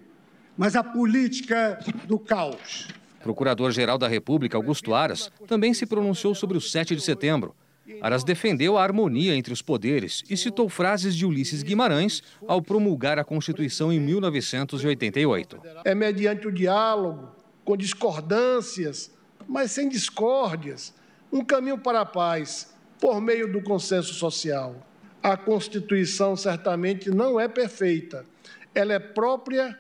[0.57, 2.88] mas a política do caos.
[3.23, 7.53] Procurador-Geral da República, Augusto Aras, também se pronunciou sobre o 7 de setembro.
[8.02, 13.19] Aras defendeu a harmonia entre os poderes e citou frases de Ulisses Guimarães ao promulgar
[13.19, 15.62] a Constituição em 1988.
[15.83, 17.31] É mediante o diálogo,
[17.63, 19.12] com discordâncias,
[19.48, 20.94] mas sem discórdias,
[21.31, 24.75] um caminho para a paz por meio do consenso social.
[25.21, 28.25] A Constituição certamente não é perfeita,
[28.73, 29.77] ela é própria,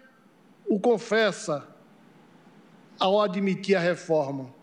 [0.67, 1.67] o confessa
[2.99, 4.53] ao admitir a reforma.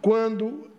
[0.00, 0.70] Quando,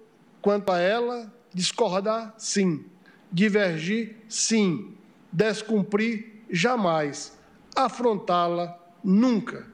[0.41, 2.83] quanto a ela, discordar, sim.
[3.31, 4.93] Divergir, sim.
[5.31, 7.31] Descumprir, jamais.
[7.73, 9.65] Afrontá-la, nunca.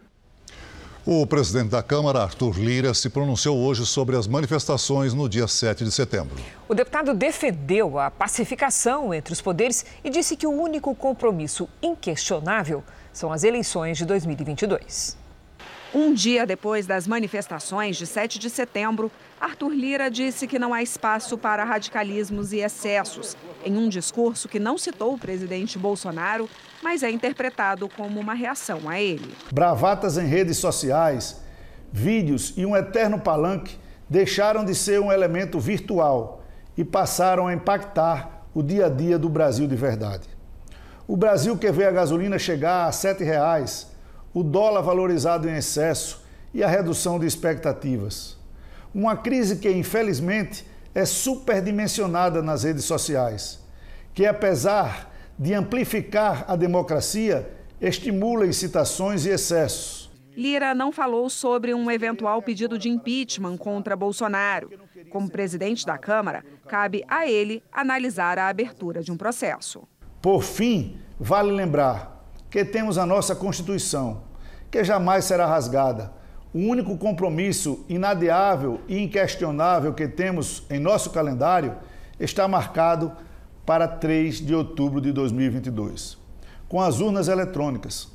[1.03, 5.84] O presidente da Câmara, Arthur Lira, se pronunciou hoje sobre as manifestações no dia 7
[5.84, 6.36] de setembro.
[6.69, 12.84] O deputado defendeu a pacificação entre os poderes e disse que o único compromisso inquestionável
[13.11, 15.20] são as eleições de 2022.
[15.93, 19.11] Um dia depois das manifestações de 7 de setembro,
[19.41, 23.35] Arthur Lira disse que não há espaço para radicalismos e excessos,
[23.65, 26.49] em um discurso que não citou o presidente Bolsonaro,
[26.81, 29.35] mas é interpretado como uma reação a ele.
[29.51, 31.41] Bravatas em redes sociais,
[31.91, 33.77] vídeos e um eterno palanque
[34.09, 36.41] deixaram de ser um elemento virtual
[36.77, 40.29] e passaram a impactar o dia a dia do Brasil de verdade.
[41.05, 43.90] O Brasil que vê a gasolina chegar a R$ 7,00,
[44.34, 46.23] o dólar valorizado em excesso
[46.53, 48.38] e a redução de expectativas.
[48.93, 53.59] Uma crise que, infelizmente, é superdimensionada nas redes sociais,
[54.13, 60.11] que, apesar de amplificar a democracia, estimula incitações e excessos.
[60.36, 64.69] Lira não falou sobre um eventual pedido de impeachment contra Bolsonaro.
[65.09, 69.84] Como presidente da Câmara, cabe a ele analisar a abertura de um processo.
[70.21, 72.11] Por fim, vale lembrar
[72.51, 74.23] que temos a nossa Constituição,
[74.69, 76.11] que jamais será rasgada.
[76.53, 81.77] O único compromisso inadiável e inquestionável que temos em nosso calendário
[82.19, 83.13] está marcado
[83.65, 86.17] para 3 de outubro de 2022,
[86.67, 88.09] com as urnas eletrônicas.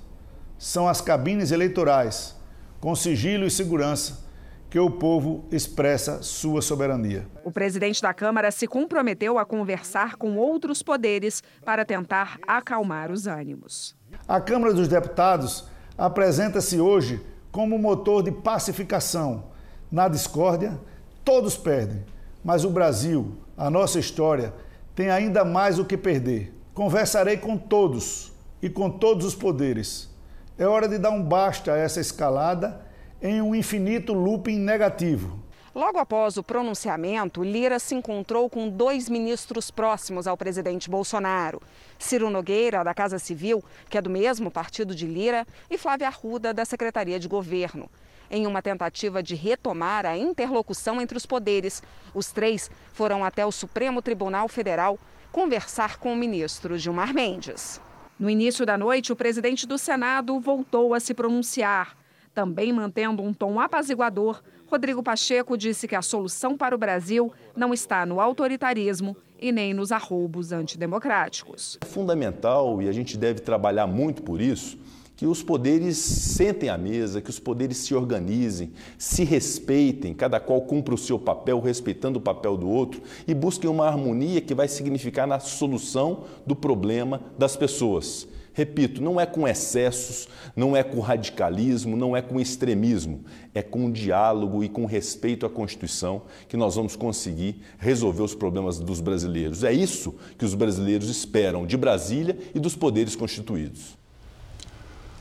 [0.59, 2.37] São as cabines eleitorais,
[2.78, 4.26] com sigilo e segurança,
[4.68, 7.26] que o povo expressa sua soberania.
[7.43, 13.26] O presidente da Câmara se comprometeu a conversar com outros poderes para tentar acalmar os
[13.26, 13.97] ânimos.
[14.29, 19.45] A Câmara dos Deputados apresenta-se hoje como motor de pacificação.
[19.91, 20.77] Na discórdia,
[21.24, 22.05] todos perdem,
[22.45, 24.53] mas o Brasil, a nossa história,
[24.97, 26.53] tem ainda mais o que perder.
[26.74, 30.11] Conversarei com todos e com todos os poderes.
[30.59, 32.81] É hora de dar um basta a essa escalada
[33.22, 35.39] em um infinito looping negativo.
[35.77, 41.61] Logo após o pronunciamento, Lira se encontrou com dois ministros próximos ao presidente Bolsonaro:
[41.99, 46.55] Ciro Nogueira, da Casa Civil, que é do mesmo partido de Lira, e Flávia Arruda,
[46.55, 47.91] da Secretaria de Governo.
[48.31, 51.83] Em uma tentativa de retomar a interlocução entre os poderes,
[52.14, 54.99] os três foram até o Supremo Tribunal Federal
[55.31, 57.83] conversar com o ministro Gilmar Mendes.
[58.18, 61.95] No início da noite, o presidente do Senado voltou a se pronunciar,
[62.35, 67.73] também mantendo um tom apaziguador Rodrigo Pacheco disse que a solução para o Brasil não
[67.73, 71.79] está no autoritarismo e nem nos arroubos antidemocráticos.
[71.81, 74.77] É fundamental, e a gente deve trabalhar muito por isso,
[75.14, 80.61] que os poderes sentem à mesa, que os poderes se organizem, se respeitem, cada qual
[80.62, 84.69] cumpra o seu papel, respeitando o papel do outro e busquem uma harmonia que vai
[84.69, 88.29] significar na solução do problema das pessoas.
[88.57, 90.27] Repito, não é com excessos,
[90.57, 95.51] não é com radicalismo, não é com extremismo, é com diálogo e com respeito à
[95.51, 99.63] Constituição que nós vamos conseguir resolver os problemas dos brasileiros.
[99.63, 103.96] É isso que os brasileiros esperam de Brasília e dos poderes constituídos.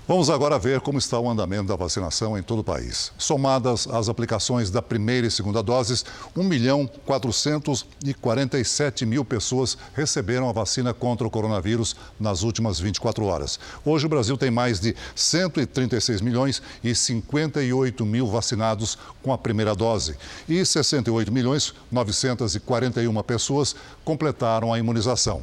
[0.08, 3.12] Vamos agora ver como está o andamento da vacinação em todo o país.
[3.18, 6.06] Somadas as aplicações da primeira e segunda doses,
[6.38, 13.60] 1 milhão 447 mil pessoas receberam a vacina contra o coronavírus nas últimas 24 horas.
[13.84, 19.74] Hoje o Brasil tem mais de 136 milhões e 58 mil vacinados com a primeira
[19.74, 20.16] dose
[20.48, 25.42] e 68 milhões 941 pessoas completaram a imunização.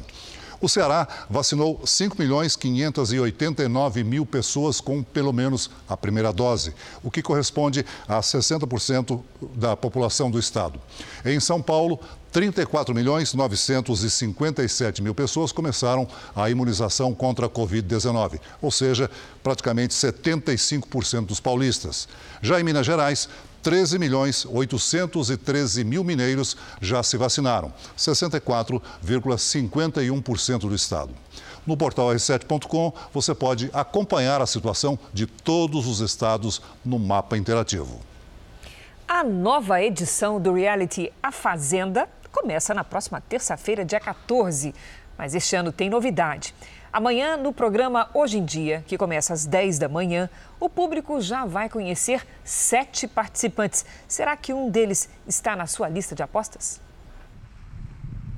[0.63, 7.11] O Ceará vacinou 5 milhões 589 mil pessoas com pelo menos a primeira dose, o
[7.11, 9.19] que corresponde a 60%
[9.55, 10.79] da população do estado.
[11.25, 11.99] Em São Paulo,
[12.31, 19.11] 34 milhões 957 mil pessoas começaram a imunização contra a Covid-19, ou seja,
[19.43, 22.07] praticamente 75% dos paulistas.
[22.41, 23.27] Já em Minas Gerais,
[23.63, 31.15] 13 milhões 813 mil mineiros já se vacinaram, 64,51% do estado.
[31.65, 38.01] No portal r7.com você pode acompanhar a situação de todos os estados no mapa interativo.
[39.07, 44.73] A nova edição do reality A Fazenda começa na próxima terça-feira, dia 14.
[45.17, 46.53] Mas este ano tem novidade.
[46.93, 50.29] Amanhã, no programa Hoje em Dia, que começa às 10 da manhã,
[50.59, 53.83] o público já vai conhecer sete participantes.
[54.07, 56.79] Será que um deles está na sua lista de apostas?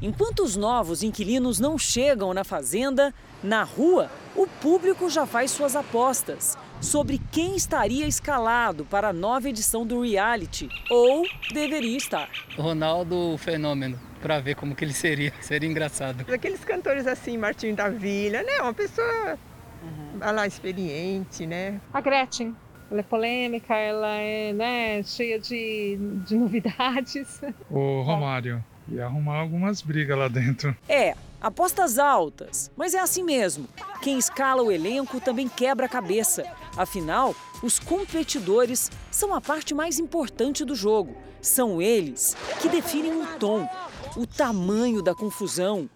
[0.01, 5.76] Enquanto os novos inquilinos não chegam na fazenda, na rua, o público já faz suas
[5.76, 12.29] apostas sobre quem estaria escalado para a nova edição do reality ou deveria estar.
[12.55, 16.25] Ronaldo Fenômeno, para ver como que ele seria, seria engraçado.
[16.31, 18.61] Aqueles cantores assim, Martinho da Vila, né?
[18.61, 19.38] Uma pessoa
[19.83, 20.19] uhum.
[20.19, 21.81] lá experiente, né?
[21.91, 22.55] A Gretchen.
[22.91, 27.41] Ela é polêmica, ela é né, cheia de, de novidades.
[27.67, 30.75] O Romário ia arrumar algumas brigas lá dentro.
[30.88, 31.15] É,
[31.46, 33.68] apostas altas, mas é assim mesmo.
[34.02, 36.43] Quem escala o elenco também quebra a cabeça.
[36.76, 41.16] Afinal, os competidores são a parte mais importante do jogo.
[41.39, 43.70] São eles que definem o tom,
[44.18, 45.88] o tamanho da confusão.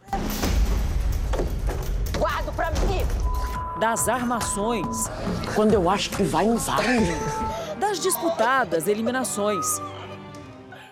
[2.15, 3.01] Guardo pra mim!
[3.79, 5.09] Das armações.
[5.55, 6.77] Quando eu acho que vai usar.
[7.79, 9.65] Das disputadas eliminações.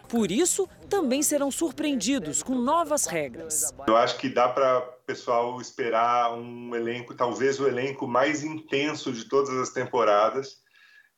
[0.09, 3.73] Por isso, também serão surpreendidos com novas regras.
[3.87, 9.11] Eu acho que dá para o pessoal esperar um elenco, talvez o elenco mais intenso
[9.11, 10.61] de todas as temporadas.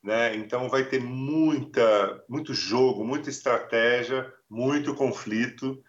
[0.04, 0.36] Né?
[0.36, 5.82] Então vai ter muita, muito jogo, muita estratégia, muito conflito,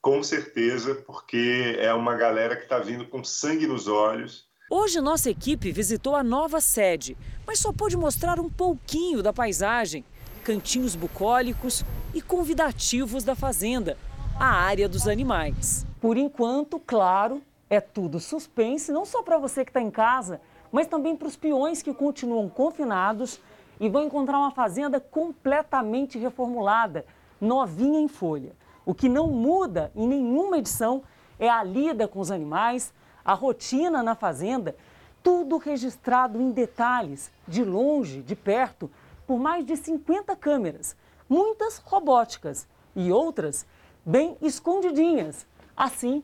[0.00, 4.46] com certeza, porque é uma galera que está vindo com sangue nos olhos.
[4.70, 7.16] Hoje nossa equipe visitou a nova sede,
[7.46, 10.04] mas só pôde mostrar um pouquinho da paisagem
[10.46, 11.84] cantinhos bucólicos
[12.14, 13.98] e convidativos da fazenda,
[14.38, 15.84] a área dos animais.
[16.00, 20.40] Por enquanto, claro, é tudo suspense, não só para você que está em casa,
[20.70, 23.40] mas também para os peões que continuam confinados
[23.80, 27.04] e vão encontrar uma fazenda completamente reformulada,
[27.40, 28.52] novinha em folha.
[28.84, 31.02] O que não muda em nenhuma edição
[31.40, 32.94] é a lida com os animais,
[33.24, 34.76] a rotina na fazenda,
[35.24, 38.88] tudo registrado em detalhes, de longe, de perto,
[39.26, 40.96] por mais de 50 câmeras,
[41.28, 43.66] muitas robóticas e outras
[44.04, 45.46] bem escondidinhas,
[45.76, 46.22] assim,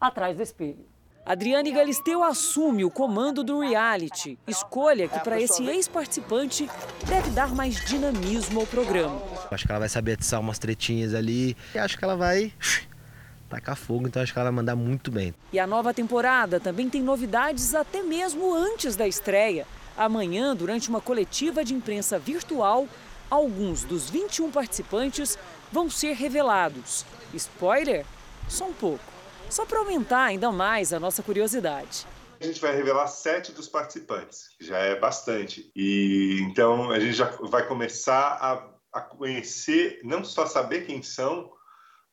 [0.00, 0.86] atrás do espelho.
[1.26, 6.68] Adriane Galisteu assume o comando do reality, escolha que para esse ex-participante
[7.06, 9.22] deve dar mais dinamismo ao programa.
[9.50, 12.52] Acho que ela vai saber atiçar umas tretinhas ali e acho que ela vai
[13.48, 15.34] tacar fogo, então acho que ela vai mandar muito bem.
[15.50, 19.66] E a nova temporada também tem novidades até mesmo antes da estreia.
[19.96, 22.88] Amanhã, durante uma coletiva de imprensa virtual,
[23.30, 25.38] alguns dos 21 participantes
[25.70, 27.04] vão ser revelados.
[27.32, 28.04] Spoiler?
[28.48, 29.04] Só um pouco.
[29.48, 32.06] Só para aumentar ainda mais a nossa curiosidade.
[32.40, 35.70] A gente vai revelar sete dos participantes, que já é bastante.
[35.74, 41.50] E então a gente já vai começar a, a conhecer, não só saber quem são,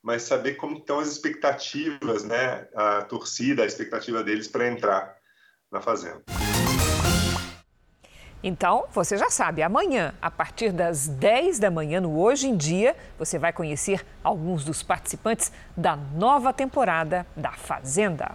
[0.02, 2.68] mas saber como estão as expectativas, né?
[2.74, 5.16] A torcida, a expectativa deles para entrar
[5.70, 6.22] na fazenda.
[8.44, 12.96] Então, você já sabe, amanhã, a partir das 10 da manhã, no Hoje em Dia,
[13.16, 18.32] você vai conhecer alguns dos participantes da nova temporada da Fazenda.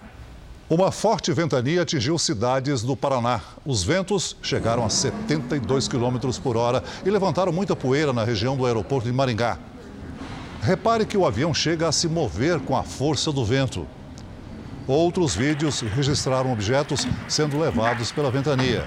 [0.70, 3.42] Uma forte ventania atingiu cidades do Paraná.
[3.66, 8.66] Os ventos chegaram a 72 quilômetros por hora e levantaram muita poeira na região do
[8.66, 9.58] aeroporto de Maringá.
[10.62, 13.86] Repare que o avião chega a se mover com a força do vento.
[14.88, 18.86] Outros vídeos registraram objetos sendo levados pela ventania.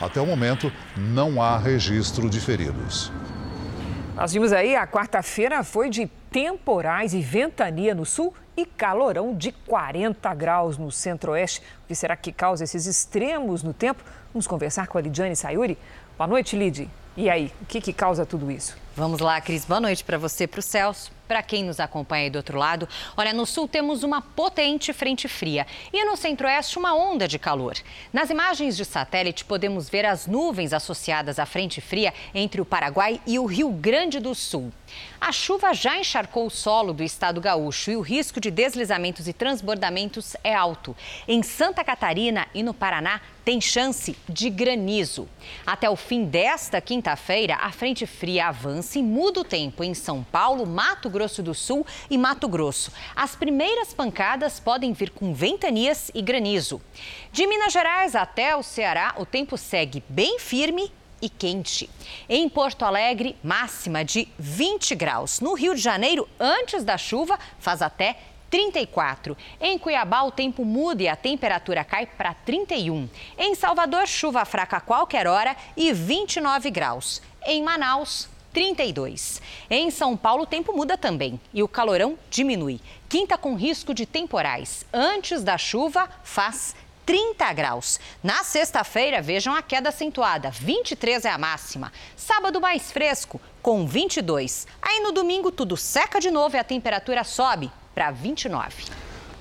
[0.00, 3.12] Até o momento, não há registro de feridos.
[4.16, 9.52] Nós vimos aí, a quarta-feira foi de temporais e ventania no sul e calorão de
[9.52, 11.60] 40 graus no centro-oeste.
[11.84, 14.02] O que será que causa esses extremos no tempo?
[14.32, 15.76] Vamos conversar com a Lidiane Sayuri.
[16.16, 16.88] Boa noite, Lid.
[17.16, 18.76] E aí, o que, que causa tudo isso?
[18.96, 19.64] Vamos lá, Cris.
[19.64, 22.88] Boa noite para você, para o Celso, para quem nos acompanha aí do outro lado.
[23.16, 27.76] Olha, no sul temos uma potente frente fria e no centro-oeste uma onda de calor.
[28.12, 33.20] Nas imagens de satélite podemos ver as nuvens associadas à frente fria entre o Paraguai
[33.24, 34.72] e o Rio Grande do Sul.
[35.20, 39.32] A chuva já encharcou o solo do estado gaúcho e o risco de deslizamentos e
[39.32, 40.96] transbordamentos é alto.
[41.28, 43.20] Em Santa Catarina e no Paraná
[43.50, 45.28] tem chance de granizo.
[45.66, 50.22] Até o fim desta quinta-feira, a frente fria avança e muda o tempo em São
[50.22, 52.92] Paulo, Mato Grosso do Sul e Mato Grosso.
[53.16, 56.80] As primeiras pancadas podem vir com ventanias e granizo.
[57.32, 61.90] De Minas Gerais até o Ceará, o tempo segue bem firme e quente.
[62.28, 65.40] Em Porto Alegre, máxima de 20 graus.
[65.40, 68.16] No Rio de Janeiro, antes da chuva, faz até
[68.50, 69.36] 34.
[69.60, 73.08] Em Cuiabá, o tempo muda e a temperatura cai para 31.
[73.38, 77.22] Em Salvador, chuva fraca a qualquer hora e 29 graus.
[77.46, 79.40] Em Manaus, 32.
[79.70, 82.80] Em São Paulo, o tempo muda também e o calorão diminui.
[83.08, 84.84] Quinta com risco de temporais.
[84.92, 86.74] Antes da chuva, faz
[87.06, 87.98] 30 graus.
[88.22, 91.92] Na sexta-feira, vejam a queda acentuada, 23 é a máxima.
[92.16, 94.66] Sábado mais fresco, com 22.
[94.82, 98.84] Aí no domingo tudo seca de novo e a temperatura sobe para 29.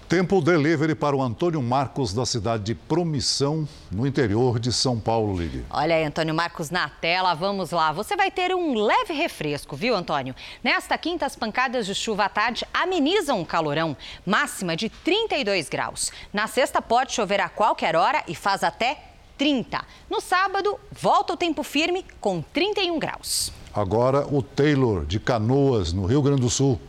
[0.09, 5.37] Tempo delivery para o Antônio Marcos, da cidade de Promissão, no interior de São Paulo,
[5.39, 5.63] Ligue.
[5.69, 7.91] Olha aí, Antônio Marcos na tela, vamos lá.
[7.91, 10.33] Você vai ter um leve refresco, viu, Antônio?
[10.63, 13.95] Nesta quinta, as pancadas de chuva à tarde amenizam o calorão,
[14.25, 16.11] máxima de 32 graus.
[16.33, 19.03] Na sexta, pode chover a qualquer hora e faz até
[19.37, 19.79] 30.
[20.09, 23.53] No sábado, volta o tempo firme com 31 graus.
[23.71, 26.81] Agora, o Taylor, de Canoas, no Rio Grande do Sul.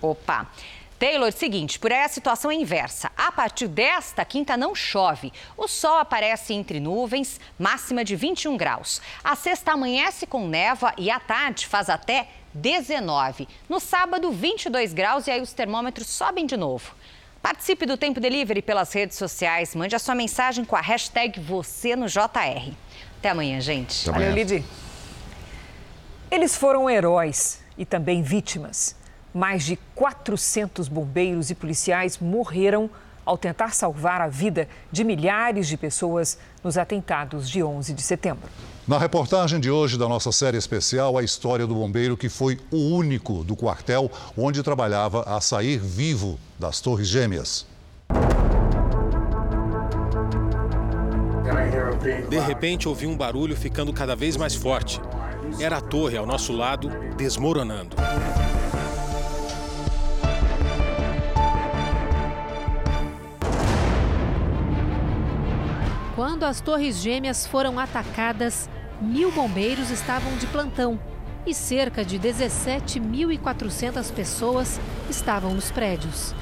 [0.00, 0.46] Opa!
[0.98, 3.10] Taylor, seguinte, por aí a situação é inversa.
[3.16, 5.32] A partir desta quinta não chove.
[5.56, 9.00] O sol aparece entre nuvens, máxima de 21 graus.
[9.22, 13.46] A sexta amanhece com névoa e à tarde faz até 19.
[13.68, 16.92] No sábado, 22 graus e aí os termômetros sobem de novo.
[17.40, 19.76] Participe do Tempo Delivery pelas redes sociais.
[19.76, 22.72] Mande a sua mensagem com a hashtag você no JR.
[23.18, 24.10] Até amanhã, gente.
[24.10, 24.30] Até amanhã.
[24.30, 24.64] Valeu, Lidi.
[26.28, 28.97] Eles foram heróis e também vítimas.
[29.38, 32.90] Mais de 400 bombeiros e policiais morreram
[33.24, 38.50] ao tentar salvar a vida de milhares de pessoas nos atentados de 11 de setembro.
[38.84, 42.96] Na reportagem de hoje da nossa série especial, a história do bombeiro que foi o
[42.96, 47.64] único do quartel onde trabalhava a sair vivo das Torres Gêmeas.
[52.28, 55.00] De repente, ouvi um barulho ficando cada vez mais forte.
[55.60, 57.94] Era a torre ao nosso lado desmoronando.
[66.18, 68.68] Quando as Torres Gêmeas foram atacadas,
[69.00, 70.98] mil bombeiros estavam de plantão
[71.46, 76.34] e cerca de 17.400 pessoas estavam nos prédios.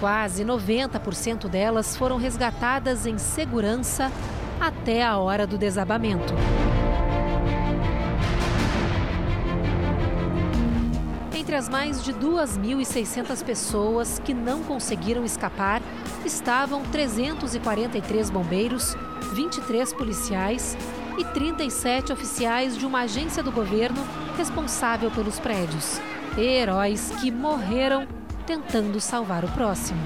[0.00, 4.10] Quase 90% delas foram resgatadas em segurança
[4.58, 6.32] até a hora do desabamento.
[11.48, 15.80] Entre as mais de 2.600 pessoas que não conseguiram escapar,
[16.22, 18.94] estavam 343 bombeiros,
[19.32, 20.76] 23 policiais
[21.16, 23.96] e 37 oficiais de uma agência do governo
[24.36, 25.98] responsável pelos prédios.
[26.36, 28.06] Heróis que morreram
[28.46, 29.98] tentando salvar o próximo.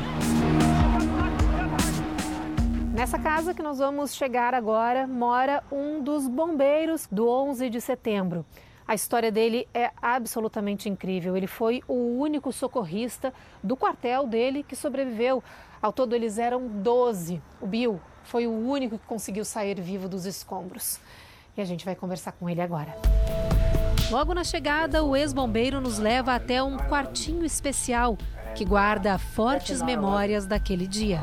[2.95, 8.47] Nessa casa que nós vamos chegar agora, mora um dos bombeiros do 11 de setembro.
[8.93, 11.35] A história dele é absolutamente incrível.
[11.35, 13.33] Ele foi o único socorrista
[13.65, 15.43] do quartel dele que sobreviveu.
[15.81, 17.41] Ao todo, eles eram 12.
[17.59, 21.01] O Bill foi o único que conseguiu sair vivo dos escombros.
[21.57, 22.95] E a gente vai conversar com ele agora.
[24.11, 28.19] Logo na chegada, o ex-bombeiro nos leva até um quartinho especial
[28.55, 31.23] que guarda fortes memórias daquele dia.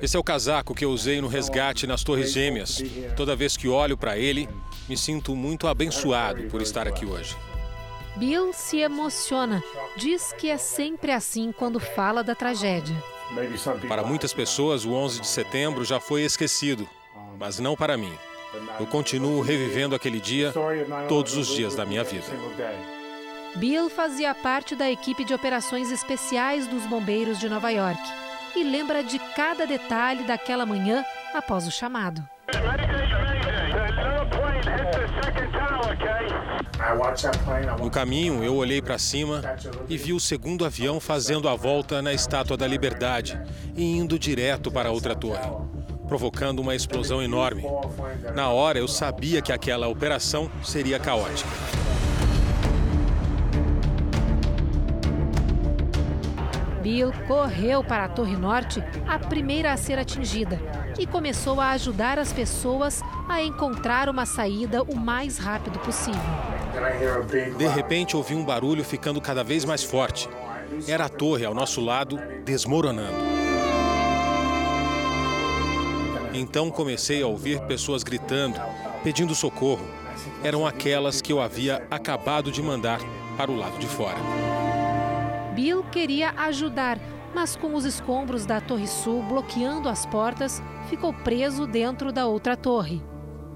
[0.00, 2.80] Esse é o casaco que eu usei no resgate nas Torres Gêmeas.
[3.16, 4.48] Toda vez que olho para ele,
[4.88, 7.36] me sinto muito abençoado por estar aqui hoje.
[8.16, 9.62] Bill se emociona.
[9.96, 12.96] Diz que é sempre assim quando fala da tragédia.
[13.88, 16.88] Para muitas pessoas, o 11 de setembro já foi esquecido,
[17.38, 18.12] mas não para mim.
[18.78, 20.52] Eu continuo revivendo aquele dia
[21.08, 22.26] todos os dias da minha vida.
[23.56, 28.00] Bill fazia parte da equipe de operações especiais dos bombeiros de Nova York
[28.54, 32.22] e lembra de cada detalhe daquela manhã após o chamado.
[37.78, 39.42] No caminho, eu olhei para cima
[39.88, 43.40] e vi o segundo avião fazendo a volta na Estátua da Liberdade
[43.76, 45.50] e indo direto para outra torre,
[46.08, 47.64] provocando uma explosão enorme.
[48.34, 51.48] Na hora, eu sabia que aquela operação seria caótica.
[56.84, 60.60] Bill correu para a Torre Norte, a primeira a ser atingida,
[60.98, 66.20] e começou a ajudar as pessoas a encontrar uma saída o mais rápido possível.
[67.56, 70.28] De repente, ouvi um barulho ficando cada vez mais forte.
[70.86, 73.16] Era a torre ao nosso lado desmoronando.
[76.34, 78.60] Então comecei a ouvir pessoas gritando,
[79.02, 79.86] pedindo socorro.
[80.42, 83.00] Eram aquelas que eu havia acabado de mandar
[83.38, 84.18] para o lado de fora.
[85.54, 86.98] Bill queria ajudar,
[87.32, 92.56] mas com os escombros da Torre Sul bloqueando as portas, ficou preso dentro da outra
[92.56, 93.00] torre.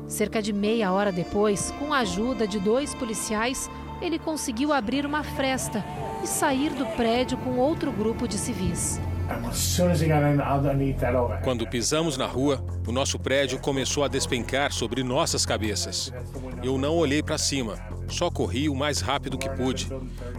[0.06, 3.68] Cerca de meia hora depois, com a ajuda de dois policiais,
[4.00, 5.84] ele conseguiu abrir uma fresta
[6.22, 9.00] e sair do prédio com outro grupo de civis.
[11.42, 16.12] Quando pisamos na rua, o nosso prédio começou a despencar sobre nossas cabeças.
[16.62, 17.74] Eu não olhei para cima,
[18.08, 19.88] só corri o mais rápido que pude.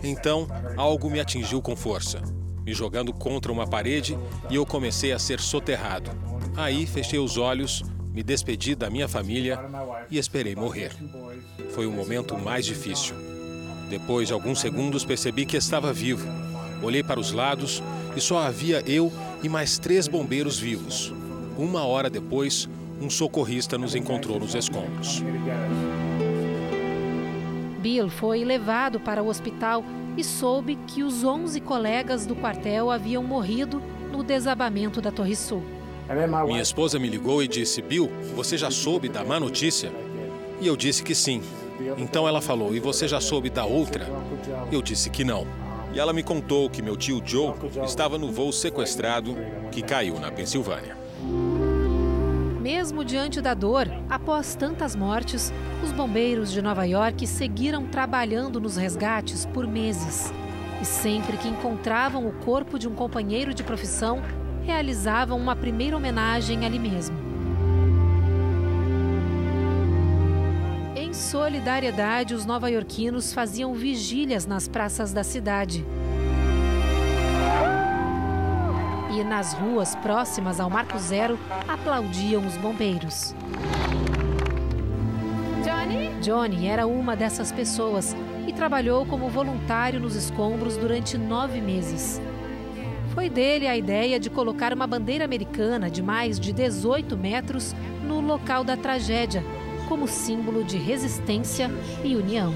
[0.03, 2.21] Então, algo me atingiu com força.
[2.65, 4.17] me jogando contra uma parede
[4.49, 6.11] e eu comecei a ser soterrado.
[6.55, 9.59] Aí fechei os olhos, me despedi da minha família
[10.11, 10.91] e esperei morrer.
[11.71, 13.15] Foi o momento mais difícil.
[13.89, 16.27] Depois de alguns segundos percebi que estava vivo.
[16.83, 17.81] Olhei para os lados
[18.15, 19.11] e só havia eu
[19.41, 21.11] e mais três bombeiros vivos.
[21.57, 22.69] Uma hora depois,
[23.01, 25.23] um socorrista nos encontrou nos escombros.
[27.79, 29.83] Bill foi levado para o hospital
[30.17, 35.63] e soube que os 11 colegas do quartel haviam morrido no desabamento da Torre Sul.
[36.45, 39.91] Minha esposa me ligou e disse: Bill, você já soube da má notícia?
[40.59, 41.41] E eu disse que sim.
[41.97, 44.07] Então ela falou: E você já soube da outra?
[44.71, 45.47] Eu disse que não.
[45.93, 47.53] E ela me contou que meu tio Joe
[47.85, 49.35] estava no voo sequestrado
[49.71, 50.98] que caiu na Pensilvânia.
[52.71, 55.51] Mesmo diante da dor, após tantas mortes,
[55.83, 60.31] os bombeiros de Nova York seguiram trabalhando nos resgates por meses.
[60.79, 64.21] E sempre que encontravam o corpo de um companheiro de profissão,
[64.61, 67.17] realizavam uma primeira homenagem ali mesmo.
[70.95, 75.83] Em solidariedade, os nova-iorquinos faziam vigílias nas praças da cidade.
[79.19, 83.35] E nas ruas próximas ao Marco Zero aplaudiam os bombeiros.
[85.61, 86.07] Johnny?
[86.21, 88.15] Johnny era uma dessas pessoas
[88.47, 92.21] e trabalhou como voluntário nos escombros durante nove meses.
[93.13, 98.21] Foi dele a ideia de colocar uma bandeira americana de mais de 18 metros no
[98.21, 99.43] local da tragédia,
[99.89, 101.69] como símbolo de resistência
[102.05, 102.53] e união.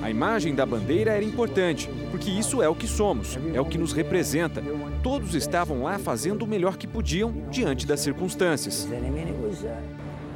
[0.00, 3.76] A imagem da bandeira era importante, porque isso é o que somos, é o que
[3.76, 4.62] nos representa.
[5.02, 8.88] Todos estavam lá fazendo o melhor que podiam diante das circunstâncias.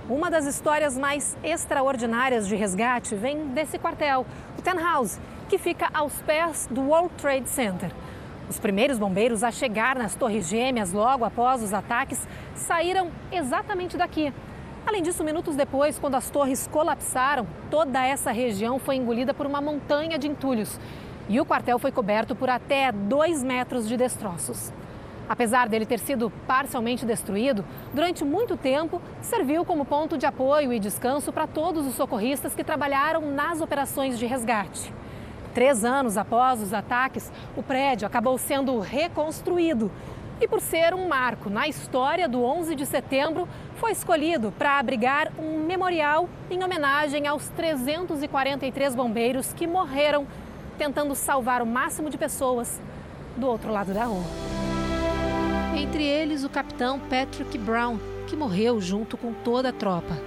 [0.08, 4.26] Uma das histórias mais extraordinárias de resgate vem desse quartel,
[4.58, 7.90] o Ten House, que fica aos pés do World Trade Center.
[8.50, 14.32] Os primeiros bombeiros a chegar nas Torres Gêmeas logo após os ataques saíram exatamente daqui.
[14.84, 19.60] Além disso, minutos depois, quando as torres colapsaram, toda essa região foi engolida por uma
[19.60, 20.78] montanha de entulhos
[21.28, 24.72] e o quartel foi coberto por até dois metros de destroços.
[25.28, 27.64] Apesar dele ter sido parcialmente destruído,
[27.94, 32.64] durante muito tempo serviu como ponto de apoio e descanso para todos os socorristas que
[32.64, 34.92] trabalharam nas operações de resgate.
[35.54, 39.90] Três anos após os ataques, o prédio acabou sendo reconstruído
[40.42, 45.30] e, por ser um marco na história do 11 de setembro, foi escolhido para abrigar
[45.38, 50.26] um memorial em homenagem aos 343 bombeiros que morreram
[50.76, 52.80] tentando salvar o máximo de pessoas
[53.36, 54.24] do outro lado da rua.
[55.76, 60.18] Entre eles, o capitão Patrick Brown, que morreu junto com toda a tropa.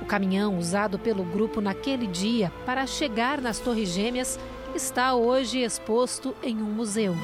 [0.00, 4.38] O caminhão usado pelo grupo naquele dia para chegar nas Torres Gêmeas
[4.72, 7.16] está hoje exposto em um museu.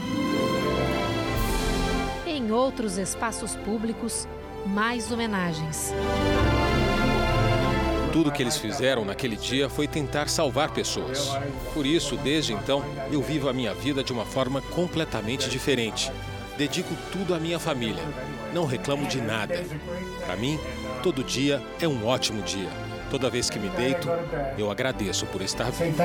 [2.50, 4.26] Em outros espaços públicos,
[4.66, 5.94] mais homenagens.
[8.12, 11.30] Tudo que eles fizeram naquele dia foi tentar salvar pessoas.
[11.72, 16.10] Por isso, desde então, eu vivo a minha vida de uma forma completamente diferente.
[16.58, 18.02] Dedico tudo à minha família.
[18.52, 19.64] Não reclamo de nada.
[20.26, 20.58] Para mim,
[21.04, 22.68] todo dia é um ótimo dia.
[23.12, 24.08] Toda vez que me deito,
[24.58, 25.96] eu agradeço por estar vivo.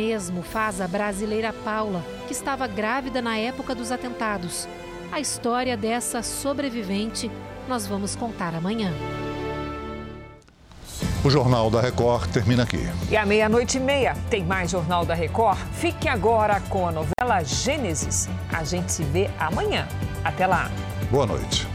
[0.00, 4.66] O mesmo faz a brasileira Paula, que estava grávida na época dos atentados.
[5.12, 7.30] A história dessa sobrevivente
[7.68, 8.94] nós vamos contar amanhã.
[11.22, 12.80] O Jornal da Record termina aqui.
[13.10, 15.58] E à meia-noite e meia tem mais Jornal da Record.
[15.74, 18.26] Fique agora com a novela Gênesis.
[18.50, 19.86] A gente se vê amanhã.
[20.24, 20.70] Até lá.
[21.10, 21.69] Boa noite.